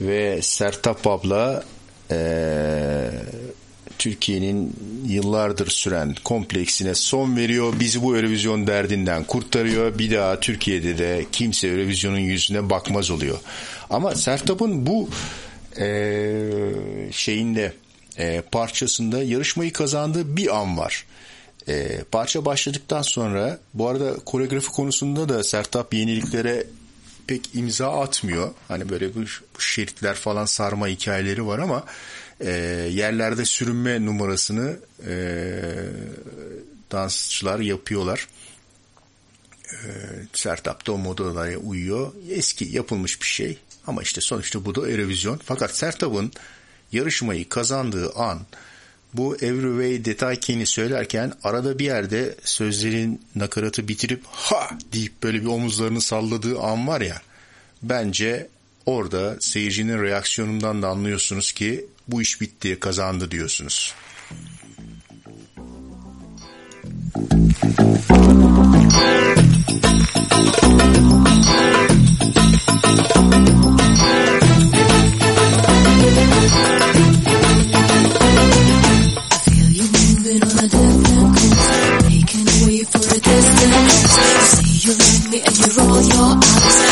[0.00, 1.62] Ve Sertap abla
[2.10, 3.10] eee,
[3.98, 4.76] Türkiye'nin
[5.06, 7.72] yıllardır süren kompleksine son veriyor.
[7.80, 9.98] Bizi bu Eurovision derdinden kurtarıyor.
[9.98, 13.38] Bir daha Türkiye'de de kimse Eurovision'un yüzüne bakmaz oluyor.
[13.90, 15.08] Ama Sertab'ın bu
[15.78, 16.72] eee,
[17.12, 17.72] şeyinde
[18.18, 21.04] eee, parçasında yarışmayı kazandığı bir an var.
[21.68, 26.64] Eee, parça başladıktan sonra bu arada koreografi konusunda da Sertab yeniliklere
[27.26, 28.50] pek imza atmıyor.
[28.68, 29.20] Hani böyle bu,
[29.56, 31.84] bu şeritler falan sarma hikayeleri var ama
[32.40, 32.50] e,
[32.92, 35.62] yerlerde sürünme numarasını e,
[36.92, 38.28] dansçılar yapıyorlar.
[39.72, 39.76] E,
[40.32, 42.12] Sertap da o modalara uyuyor.
[42.30, 45.40] Eski yapılmış bir şey ama işte sonuçta bu da Eurovision.
[45.44, 46.32] Fakat Sertab'ın
[46.92, 48.40] yarışmayı kazandığı an
[49.14, 55.22] bu Every Way That I Can'i söylerken arada bir yerde sözlerin nakaratı bitirip ha deyip
[55.22, 57.22] böyle bir omuzlarını salladığı an var ya
[57.82, 58.48] bence
[58.86, 63.94] orada seyircinin reaksiyonundan da anlıyorsunuz ki bu iş bitti kazandı diyorsunuz.
[84.58, 84.94] See you
[85.30, 86.87] me and you roll your eyes,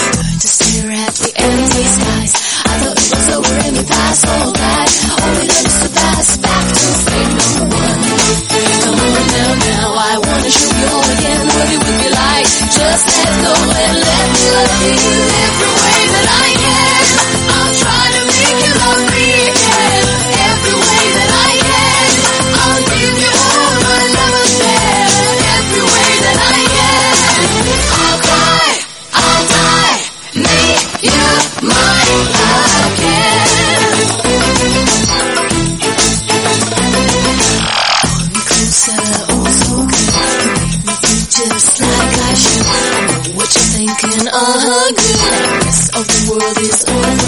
[12.76, 14.96] Just let go and let me love you
[15.44, 17.05] every way that I can.
[46.06, 47.25] The rest of the world is over.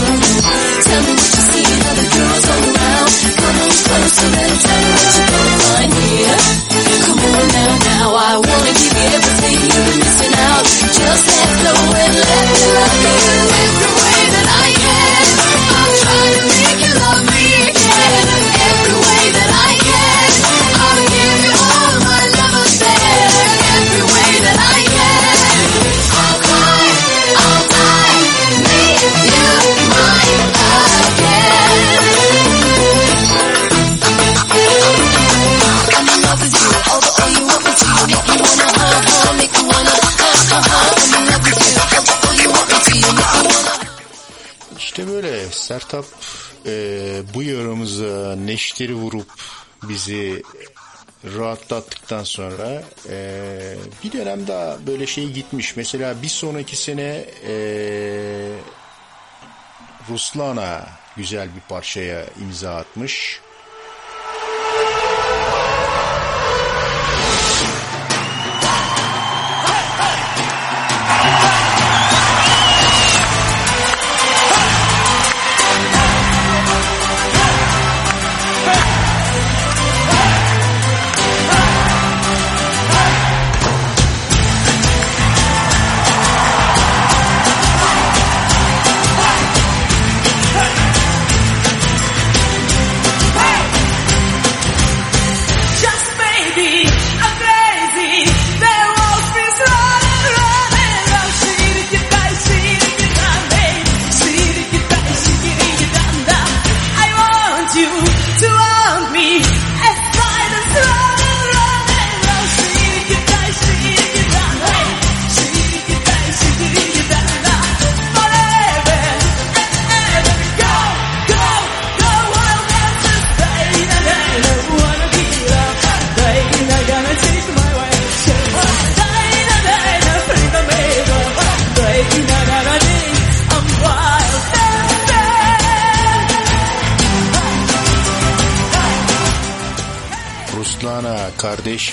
[45.68, 46.04] Sertap
[46.66, 49.26] e, bu yaramıza neşteri vurup
[49.82, 50.42] bizi
[51.24, 53.74] rahatlattıktan sonra e,
[54.04, 55.76] bir dönem daha böyle şey gitmiş.
[55.76, 57.54] Mesela bir sonraki sene e,
[60.10, 63.40] Ruslana güzel bir parçaya imza atmış.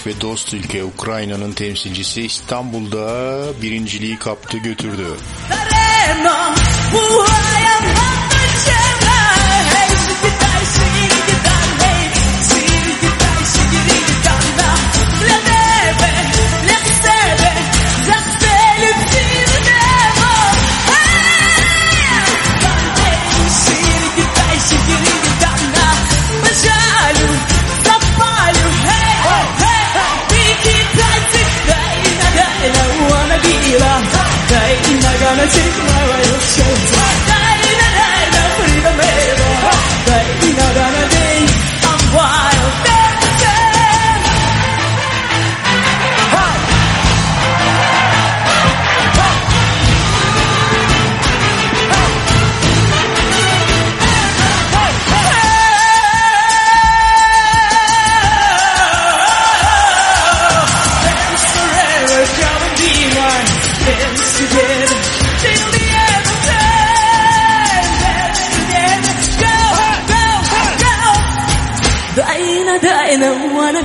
[0.05, 5.07] ve dost ülke Ukrayna'nın temsilcisi İstanbul'da birinciliği kaptı götürdü.
[35.47, 37.34] take my way of.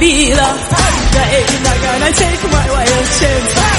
[0.00, 0.48] vida.
[1.12, 3.70] Yeah, they're gonna take my wild chance.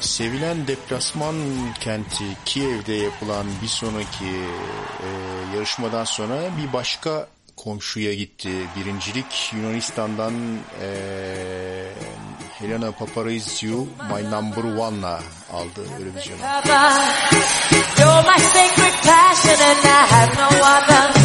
[0.00, 1.34] Sevilen deplasman
[1.80, 4.24] kenti Kiev'de yapılan bir sonraki
[5.04, 5.08] e,
[5.54, 7.26] yarışmadan sonra bir başka
[7.64, 8.50] komşuya gitti.
[8.76, 10.34] Birincilik Yunanistan'dan
[10.82, 10.88] e,
[12.58, 15.20] Helena Paparizou My Number One'la
[15.52, 16.40] aldı Eurovision'u.
[17.98, 21.24] You're my sacred passion and I have no other.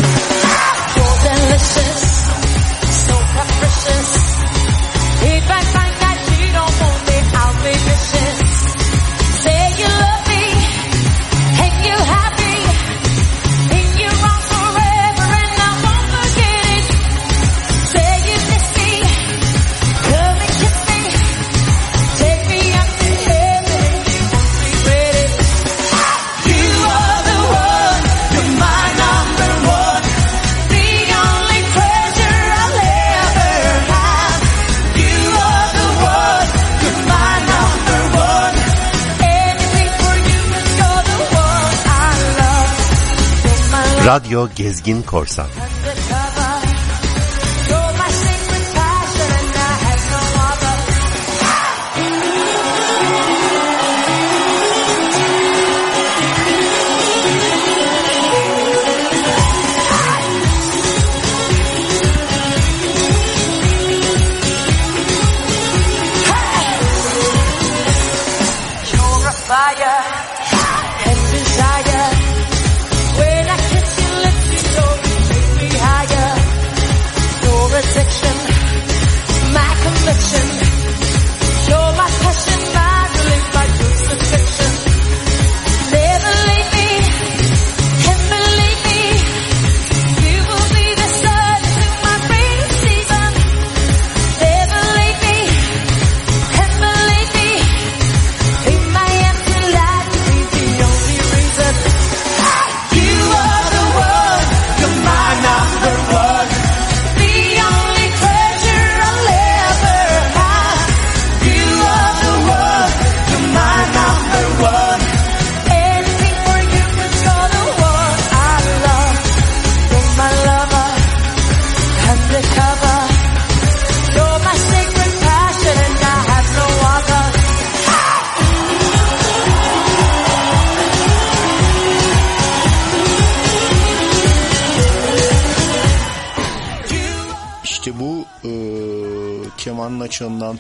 [44.70, 45.50] Sezgin Korsan.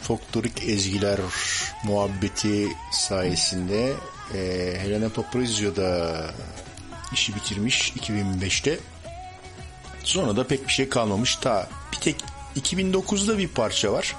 [0.09, 1.19] Folklorik ezgiler
[1.83, 3.93] muhabbeti sayesinde
[4.33, 4.39] e,
[4.79, 6.21] Helena Paparizio da
[7.13, 8.79] işi bitirmiş 2005'te.
[10.03, 11.35] Sonra da pek bir şey kalmamış.
[11.35, 12.15] Ta bir tek
[12.55, 14.15] 2009'da bir parça var.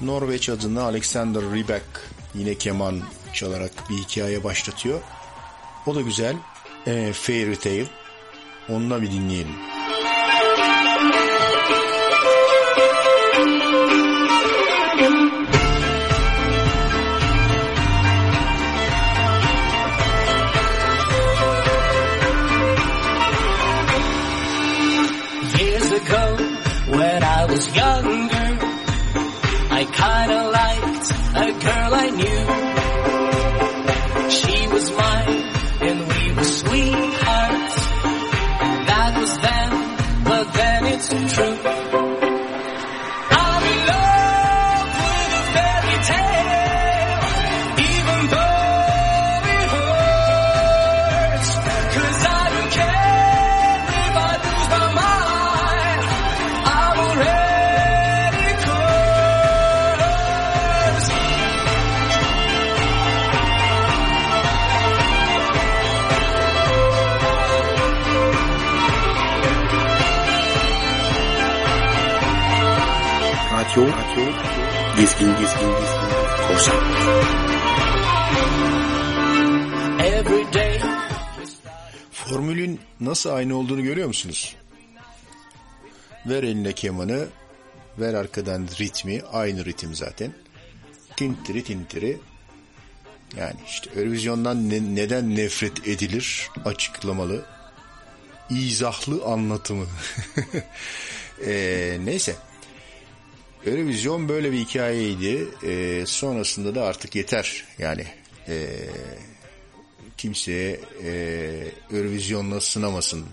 [0.00, 3.00] Norveç adına Alexander Rybak yine keman
[3.32, 5.00] çalarak bir hikaye başlatıyor.
[5.86, 6.36] O da güzel.
[6.86, 7.86] E, Fairy Tale.
[8.68, 9.75] Onunla bir dinleyelim.
[31.46, 32.44] A girl I knew.
[34.30, 35.42] She was mine,
[35.80, 37.05] and we were sweethearts.
[75.06, 76.76] Dizgin, dizgin, dizgin, korsan.
[80.00, 80.80] Every day
[82.12, 84.56] Formülün nasıl aynı olduğunu görüyor musunuz?
[86.26, 87.26] Ver eline kemanı,
[87.98, 90.32] ver arkadan ritmi, aynı ritim zaten.
[91.16, 92.18] Tintiri tintiri.
[93.36, 97.44] Yani işte Eurovizyondan ne- neden nefret edilir açıklamalı.
[98.50, 99.86] izahlı anlatımı.
[101.46, 102.36] Eee, neyse.
[103.66, 105.48] Eurovizyon böyle bir hikayeydi.
[105.62, 107.64] Eee, sonrasında da artık yeter.
[107.78, 108.06] Yani
[108.48, 108.90] eee
[110.16, 111.12] kimseye e,
[111.92, 113.26] Eurovizyonla sınamasın.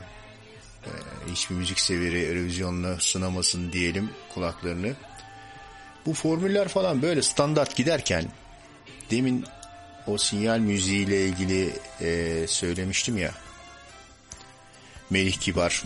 [0.86, 0.92] E,
[1.32, 4.94] hiçbir müzik severi Eurovizyonla sınamasın diyelim kulaklarını.
[6.06, 8.26] Bu formüller falan böyle standart giderken
[9.12, 9.46] demin
[10.08, 13.32] o sinyal müziğiyle ilgili e, söylemiştim ya.
[15.10, 15.84] Melih Kibar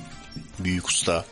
[0.60, 1.26] büyük usta.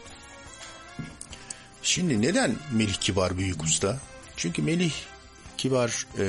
[1.85, 3.99] Şimdi neden Melih Kibar büyük usta?
[4.37, 4.93] Çünkü Melih
[5.57, 6.23] Kibar e,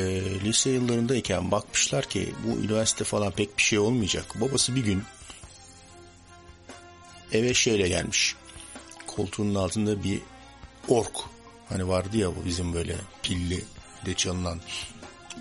[0.44, 4.24] lise yıllarındayken bakmışlar ki bu üniversite falan pek bir şey olmayacak.
[4.40, 5.02] Babası bir gün
[7.32, 8.36] eve şeyle gelmiş.
[9.06, 10.20] Koltuğunun altında bir
[10.88, 11.16] ork.
[11.68, 13.64] Hani vardı ya bu bizim böyle pilli
[14.06, 14.60] de çalınan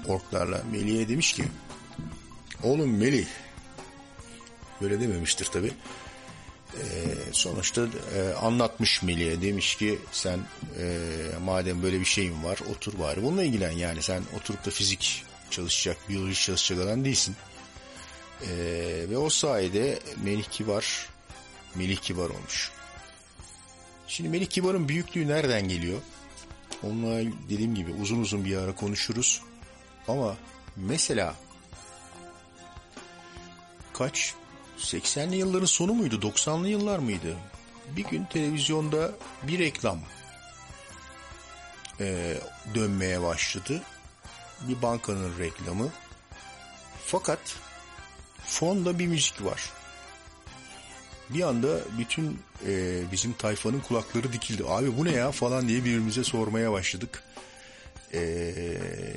[0.07, 0.63] orklarla.
[0.71, 1.43] Melih'e demiş ki
[2.63, 3.27] oğlum Melih
[4.81, 5.71] böyle dememiştir tabi.
[7.31, 10.39] Sonuçta e, anlatmış Melih'e demiş ki sen
[10.79, 11.07] e,
[11.43, 15.97] madem böyle bir şeyin var otur bari bununla ilgilen yani sen oturup da fizik çalışacak
[16.09, 17.35] biyoloji çalışacak adam değilsin.
[18.41, 18.49] E,
[19.09, 21.09] ve o sayede Melih Kibar
[21.75, 22.71] Melih Kibar olmuş.
[24.07, 25.99] Şimdi Melih Kibar'ın büyüklüğü nereden geliyor?
[26.83, 29.41] Onunla dediğim gibi uzun uzun bir ara konuşuruz.
[30.07, 30.37] Ama
[30.75, 31.35] mesela
[33.93, 34.33] kaç
[34.79, 37.37] 80'li yılların sonu muydu 90'lı yıllar mıydı?
[37.97, 39.11] Bir gün televizyonda
[39.43, 39.99] bir reklam
[41.99, 42.37] e,
[42.75, 43.81] dönmeye başladı.
[44.61, 45.89] Bir bankanın reklamı.
[47.05, 47.39] Fakat
[48.45, 49.69] fonda bir müzik var.
[51.29, 54.63] Bir anda bütün e, bizim tayfanın kulakları dikildi.
[54.67, 57.23] Abi bu ne ya falan diye birbirimize sormaya başladık.
[58.13, 58.53] E,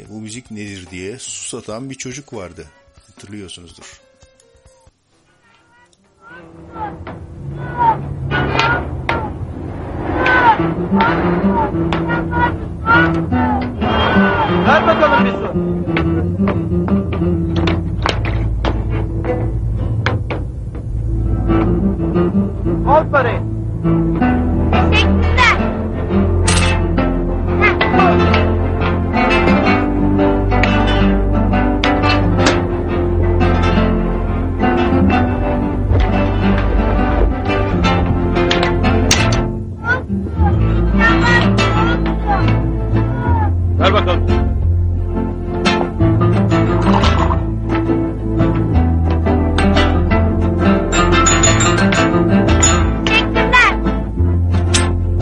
[0.09, 2.67] bu müzik nedir diye susatan bir çocuk vardı.
[3.07, 4.08] Hatırlıyorsunuzdur.
[14.69, 15.49] Ver bakalım bir su.
[22.91, 23.41] Al parayı.
[43.89, 44.27] Ver bakalım.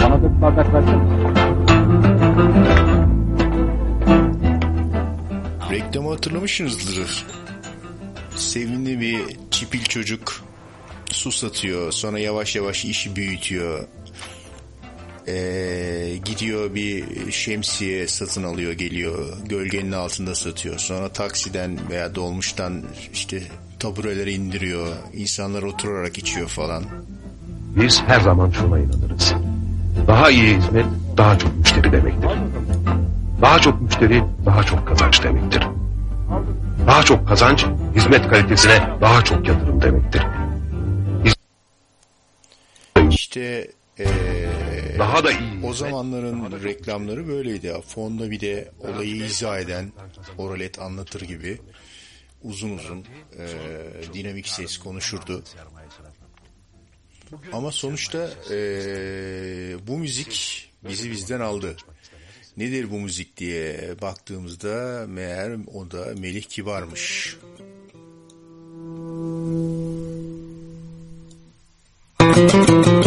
[0.03, 1.03] Bana da bir bardak versene.
[5.71, 7.27] Reklamı hatırlamışsınızdır.
[8.37, 9.21] Sevimli bir
[9.51, 10.43] çipil çocuk
[11.11, 11.93] su satıyor.
[11.93, 13.89] Sonra yavaş yavaş işi büyütüyor.
[15.29, 22.83] Ee, gidiyor bir şemsiye satın alıyor geliyor gölgenin altında satıyor sonra taksiden veya dolmuştan
[23.13, 23.43] işte
[23.81, 26.85] tabureleri indiriyor insanlar oturarak içiyor falan
[27.77, 29.35] Biz her zaman şuna inanırız.
[30.07, 30.87] Daha iyi hizmet,
[31.17, 32.31] daha çok müşteri demektir.
[33.43, 35.63] Daha çok müşteri, daha çok kazanç demektir.
[36.87, 37.67] Daha çok kazanç,
[37.97, 40.23] hizmet kalitesine daha çok yatırım demektir.
[43.11, 44.07] İşte eee,
[44.99, 47.75] Daha da iyi o zamanların reklamları böyleydi.
[47.89, 49.93] Fonda bir de olayı izah eden
[50.39, 51.59] oralet anlatır gibi
[52.43, 53.05] uzun uzun
[53.39, 55.45] eee, dinamik ses konuşurdu.
[57.53, 61.77] Ama sonuçta eee, bu müzik bizi bizden aldı.
[62.57, 67.37] Nedir bu müzik diye baktığımızda meğer o da Melih Kibar'mış.
[72.21, 73.03] Ellerin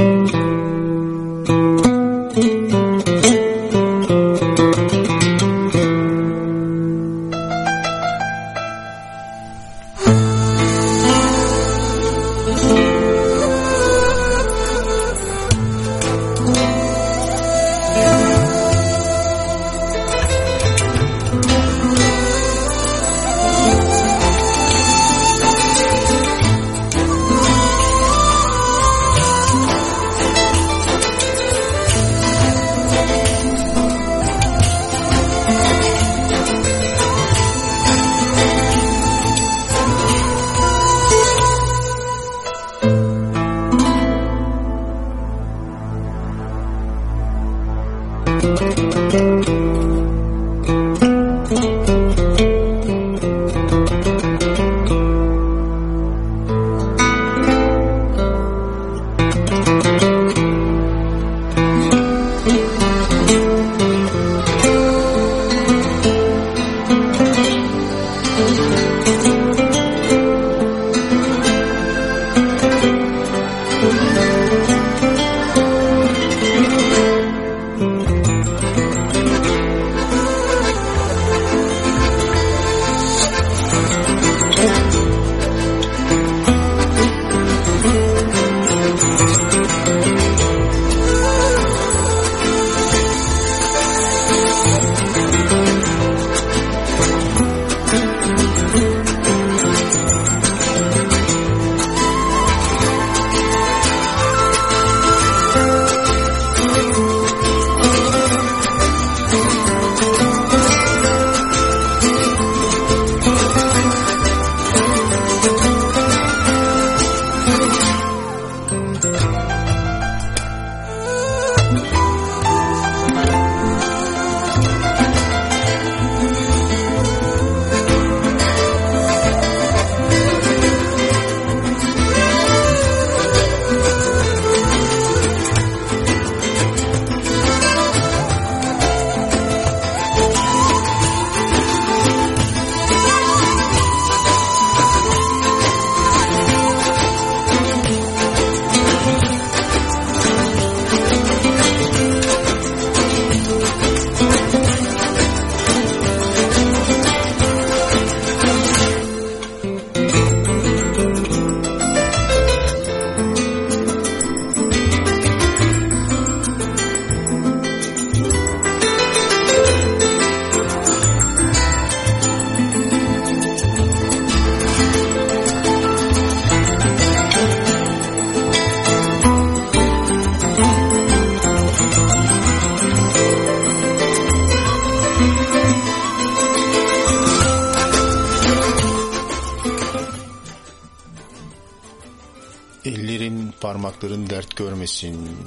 [194.89, 195.37] dert görmesin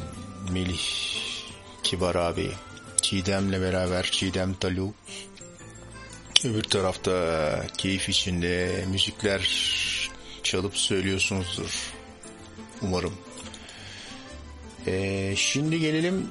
[0.53, 0.81] Melih
[1.83, 2.51] Kibar abi
[3.03, 4.95] Çiğdem'le beraber Çiğdem Talu
[6.45, 9.49] Öbür tarafta keyif içinde müzikler
[10.43, 11.93] çalıp söylüyorsunuzdur
[12.83, 13.15] umarım.
[14.87, 16.29] Ee, şimdi gelelim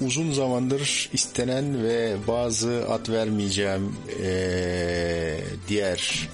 [0.00, 6.28] uzun zamandır istenen ve bazı ad vermeyeceğim ee, diğer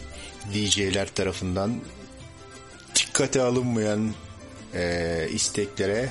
[0.55, 1.81] DJ'ler tarafından
[2.95, 4.15] dikkate alınmayan
[4.74, 6.09] ee, isteklere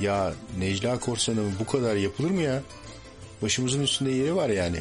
[0.00, 2.62] ya Necla Korsan'ın bu kadar yapılır mı ya?
[3.42, 4.78] Başımızın üstünde yeri var yani.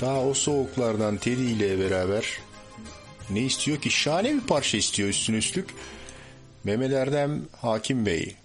[0.00, 2.38] Daha o soğuklardan Teddy ile beraber
[3.30, 3.90] ne istiyor ki?
[3.90, 5.70] Şahane bir parça istiyor üstüne üstlük.
[6.64, 8.36] Mehmet Erdem Hakim Bey.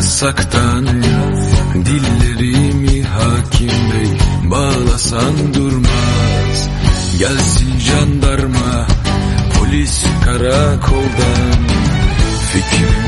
[0.00, 0.86] yasaktan
[1.86, 4.10] Dillerimi hakim bey
[4.50, 6.58] bağlasan durmaz.
[7.18, 8.86] Gelsin jandarma
[9.54, 11.60] polis karakoldan
[12.50, 12.99] Fikrim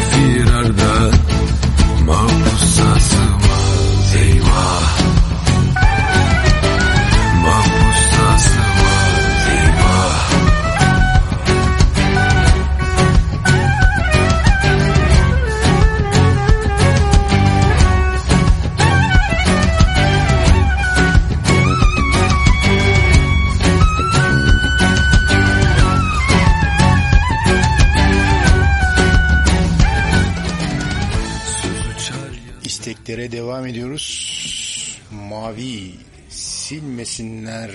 [36.73, 37.71] silmesinler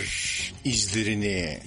[0.65, 1.59] izlerini.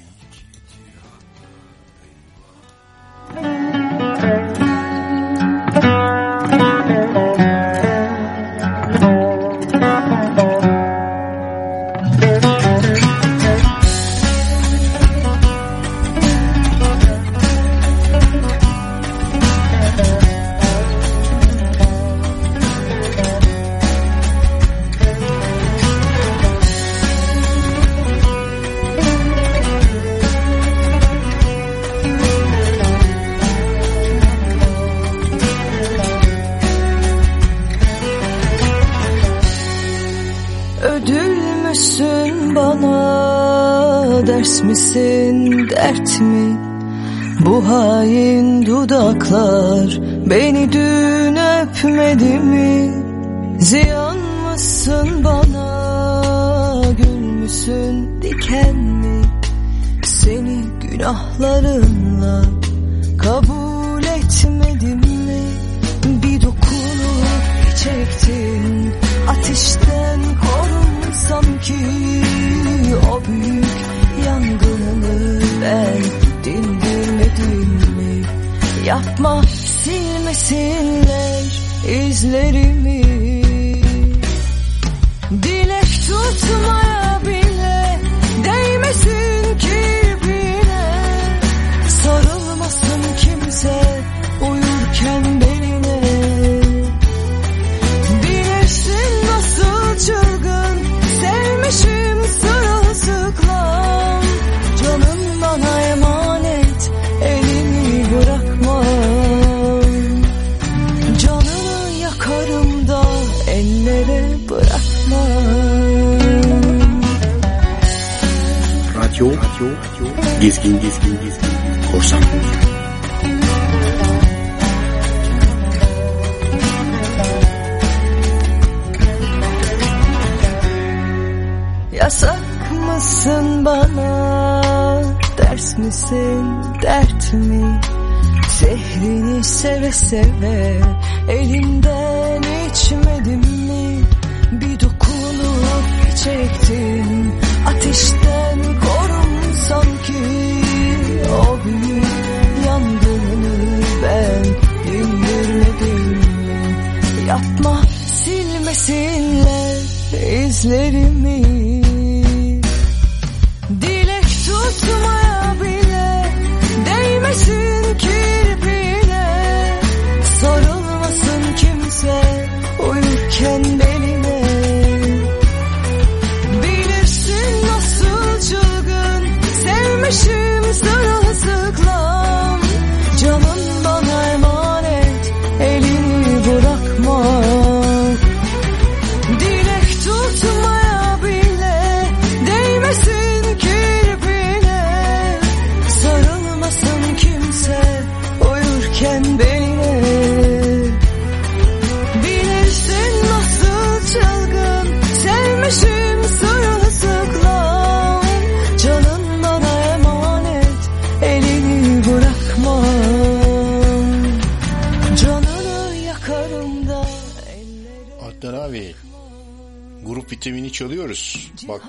[220.80, 221.50] Çalıyoruz.
[221.68, 221.82] Bak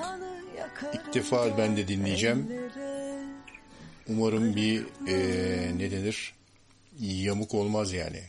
[0.93, 2.47] ilk defa ben de dinleyeceğim.
[4.07, 6.34] Umarım bir eee, ne denir
[6.99, 8.22] yamuk olmaz yani.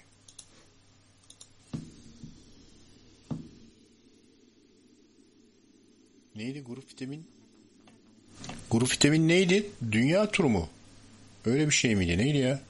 [6.36, 7.24] Neydi grup vitamin?
[8.70, 9.66] Grup vitamin neydi?
[9.92, 10.68] Dünya turu mu?
[11.46, 12.18] Öyle bir şey miydi?
[12.18, 12.60] Neydi ya?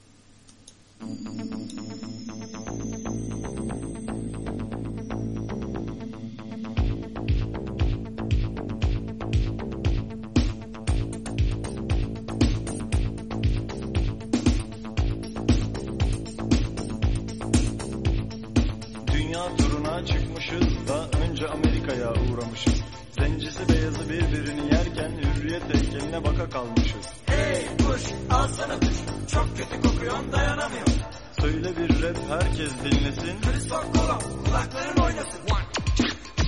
[26.13, 27.07] Heykeline baka kalmışız.
[27.25, 28.97] Hey kuş alsana kuş
[29.31, 30.93] çok kötü kokuyorsun dayanamıyorum.
[31.39, 33.41] Söyle bir rap herkes dinlesin.
[33.41, 35.39] Christoph Kolomb kulakların oynasın.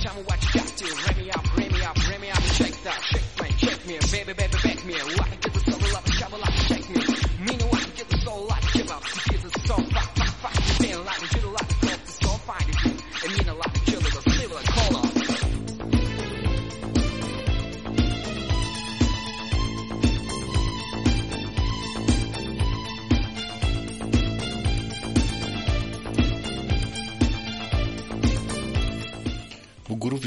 [0.06, 2.42] Tell me what you got to Ring me up, ring me up, ring me up
[2.58, 5.45] Check that, check me, check me Baby, baby, back me Why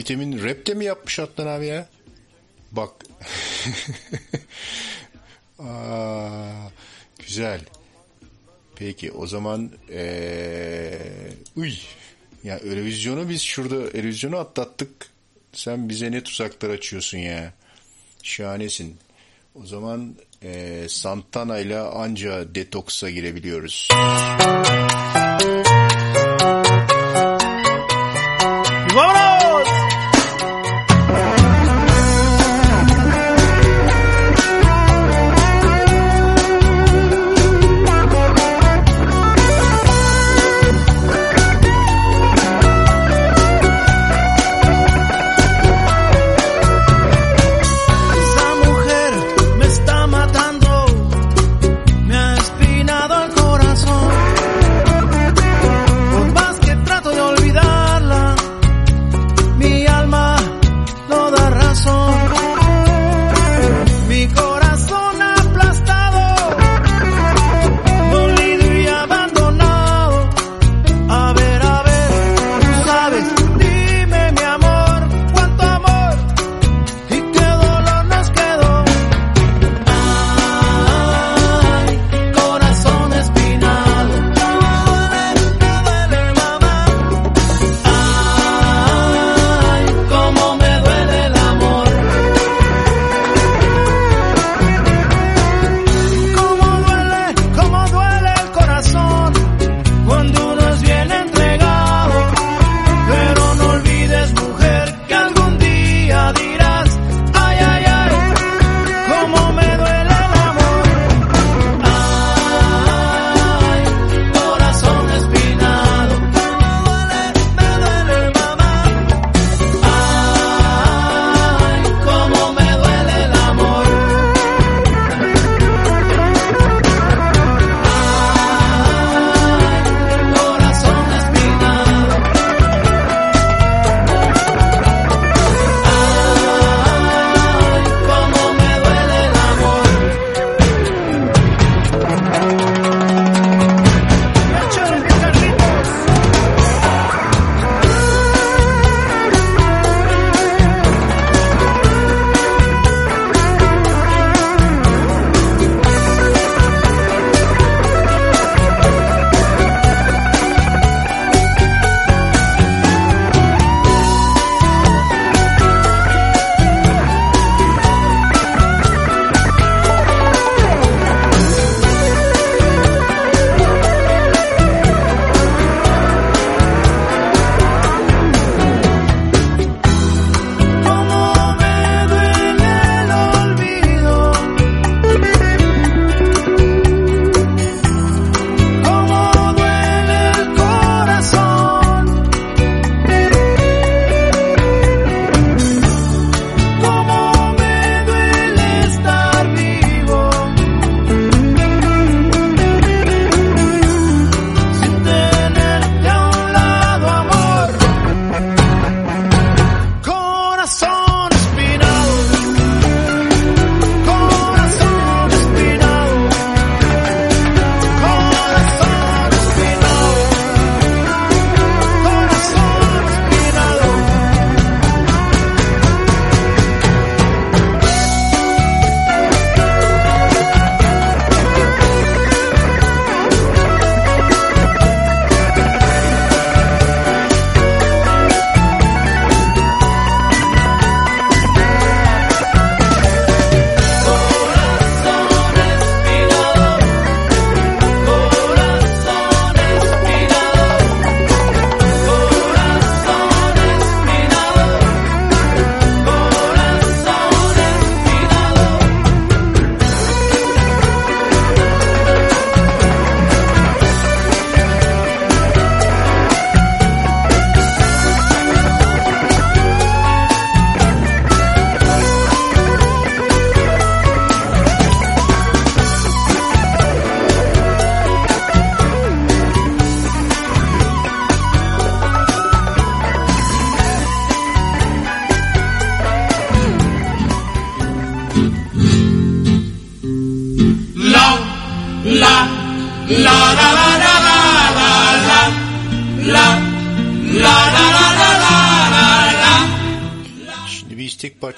[0.09, 1.89] Vitamin rap de mi yapmış Adnan abi ya?
[2.71, 2.89] Bak.
[5.59, 6.69] Aa,
[7.19, 7.61] güzel.
[8.75, 10.97] Peki o zaman ee,
[11.55, 11.73] uy.
[12.43, 14.89] Ya Eurovizyonu biz şurada Eurovizyonu atlattık.
[15.53, 17.53] Sen bize ne tuzaklar açıyorsun ya.
[18.23, 18.97] Şahanesin.
[19.55, 23.87] O zaman ee, Santana ile anca detoksa girebiliyoruz.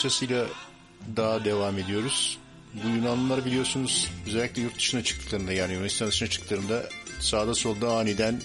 [0.02, 0.46] Parçasıyla
[1.16, 2.38] daha devam ediyoruz.
[2.74, 8.42] Bu Yunanlılar biliyorsunuz özellikle yurt dışına çıktıklarında yani Yunanistan dışına çıktıklarında sağda solda aniden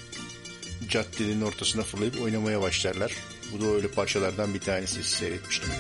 [0.89, 3.13] caddenin ortasına fırlayıp oynamaya başlarlar.
[3.53, 5.71] Bu da öyle parçalardan bir tanesi seyretmiştim.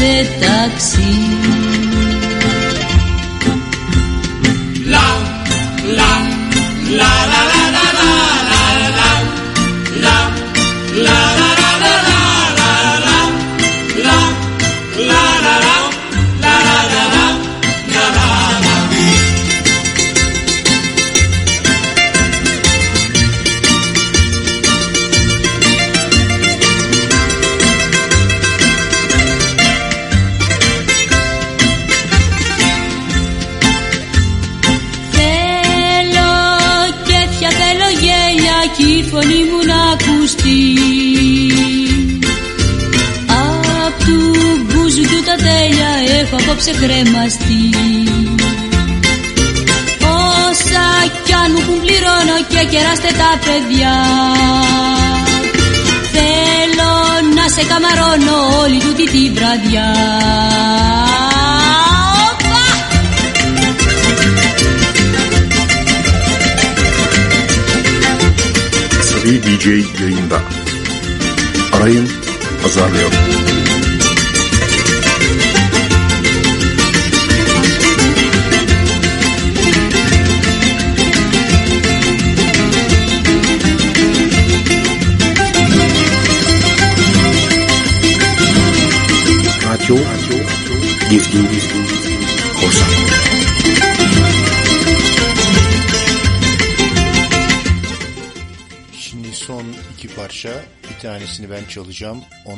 [0.00, 1.19] Σε ταξί.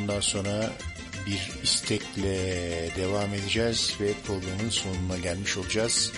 [0.03, 0.71] Ondan sonra
[1.27, 2.35] bir istekle
[2.97, 6.11] devam edeceğiz ve programın sonuna gelmiş olacağız.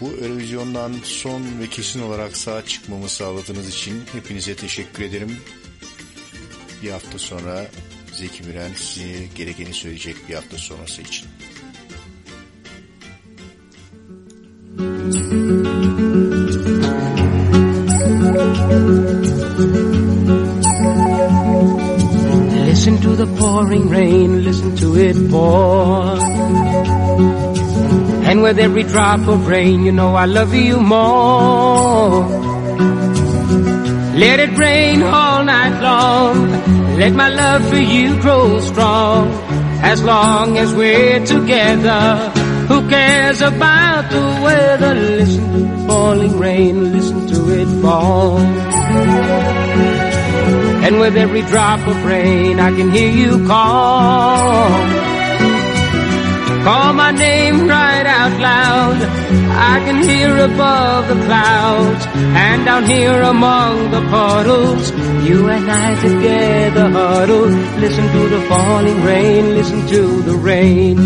[0.00, 5.36] Bu Eurovizyon'dan son ve kesin olarak sağ çıkmamı sağladığınız için hepinize teşekkür ederim.
[6.82, 7.66] Bir hafta sonra
[8.12, 11.27] Zeki Müren size gerekeni söyleyecek bir hafta sonrası için.
[28.58, 32.26] With every drop of rain, you know I love you more.
[34.24, 36.50] Let it rain all night long.
[36.98, 39.28] Let my love for you grow strong.
[39.92, 42.30] As long as we're together,
[42.66, 44.94] who cares about the weather?
[44.94, 48.38] Listen to the falling rain, listen to it fall.
[50.84, 54.68] And with every drop of rain, I can hear you call.
[56.64, 57.87] Call my name right
[58.28, 58.98] out loud.
[59.72, 64.90] I can hear above the clouds and down here among the puddles.
[65.28, 67.48] You and I together huddle.
[67.84, 69.54] Listen to the falling rain.
[69.54, 70.96] Listen to the rain.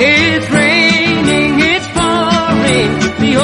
[0.00, 1.52] It's raining.
[1.72, 2.90] It's pouring.
[3.22, 3.36] The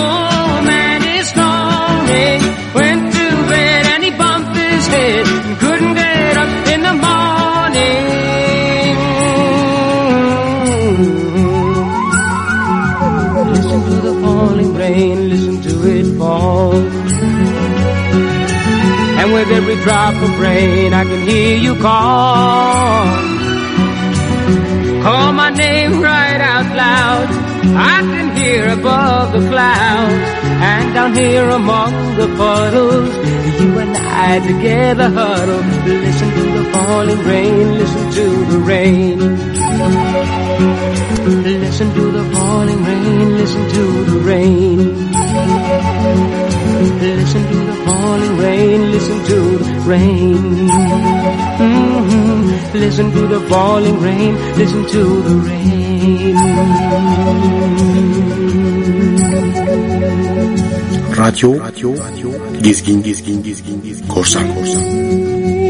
[19.74, 23.06] every drop of rain, I can hear you call.
[25.02, 27.28] Call my name right out loud.
[27.76, 30.28] I can hear above the clouds
[30.70, 33.14] and down here among the puddles.
[33.60, 35.62] You and I together huddle.
[35.86, 37.78] Listen to the falling rain.
[37.78, 39.18] Listen to the rain.
[41.42, 43.36] Listen to the falling rain.
[43.36, 44.78] Listen to the rain.
[47.00, 50.36] Listen to Falling rain, listen to the rain.
[51.58, 52.34] Mm -hmm.
[52.74, 56.36] Listen to the falling rain, listen to the rain.
[61.14, 62.30] Radyo, Radyo,
[62.60, 65.63] Gezgin, Gezgin, Gezgin, Gezgin, Korsan, Korsan.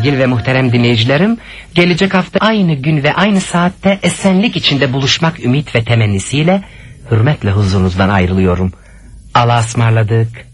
[0.00, 1.38] sevgili ve muhterem dinleyicilerim,
[1.74, 6.62] gelecek hafta aynı gün ve aynı saatte esenlik içinde buluşmak ümit ve temennisiyle
[7.10, 8.72] hürmetle huzurunuzdan ayrılıyorum.
[9.34, 10.49] Allah'a ısmarladık.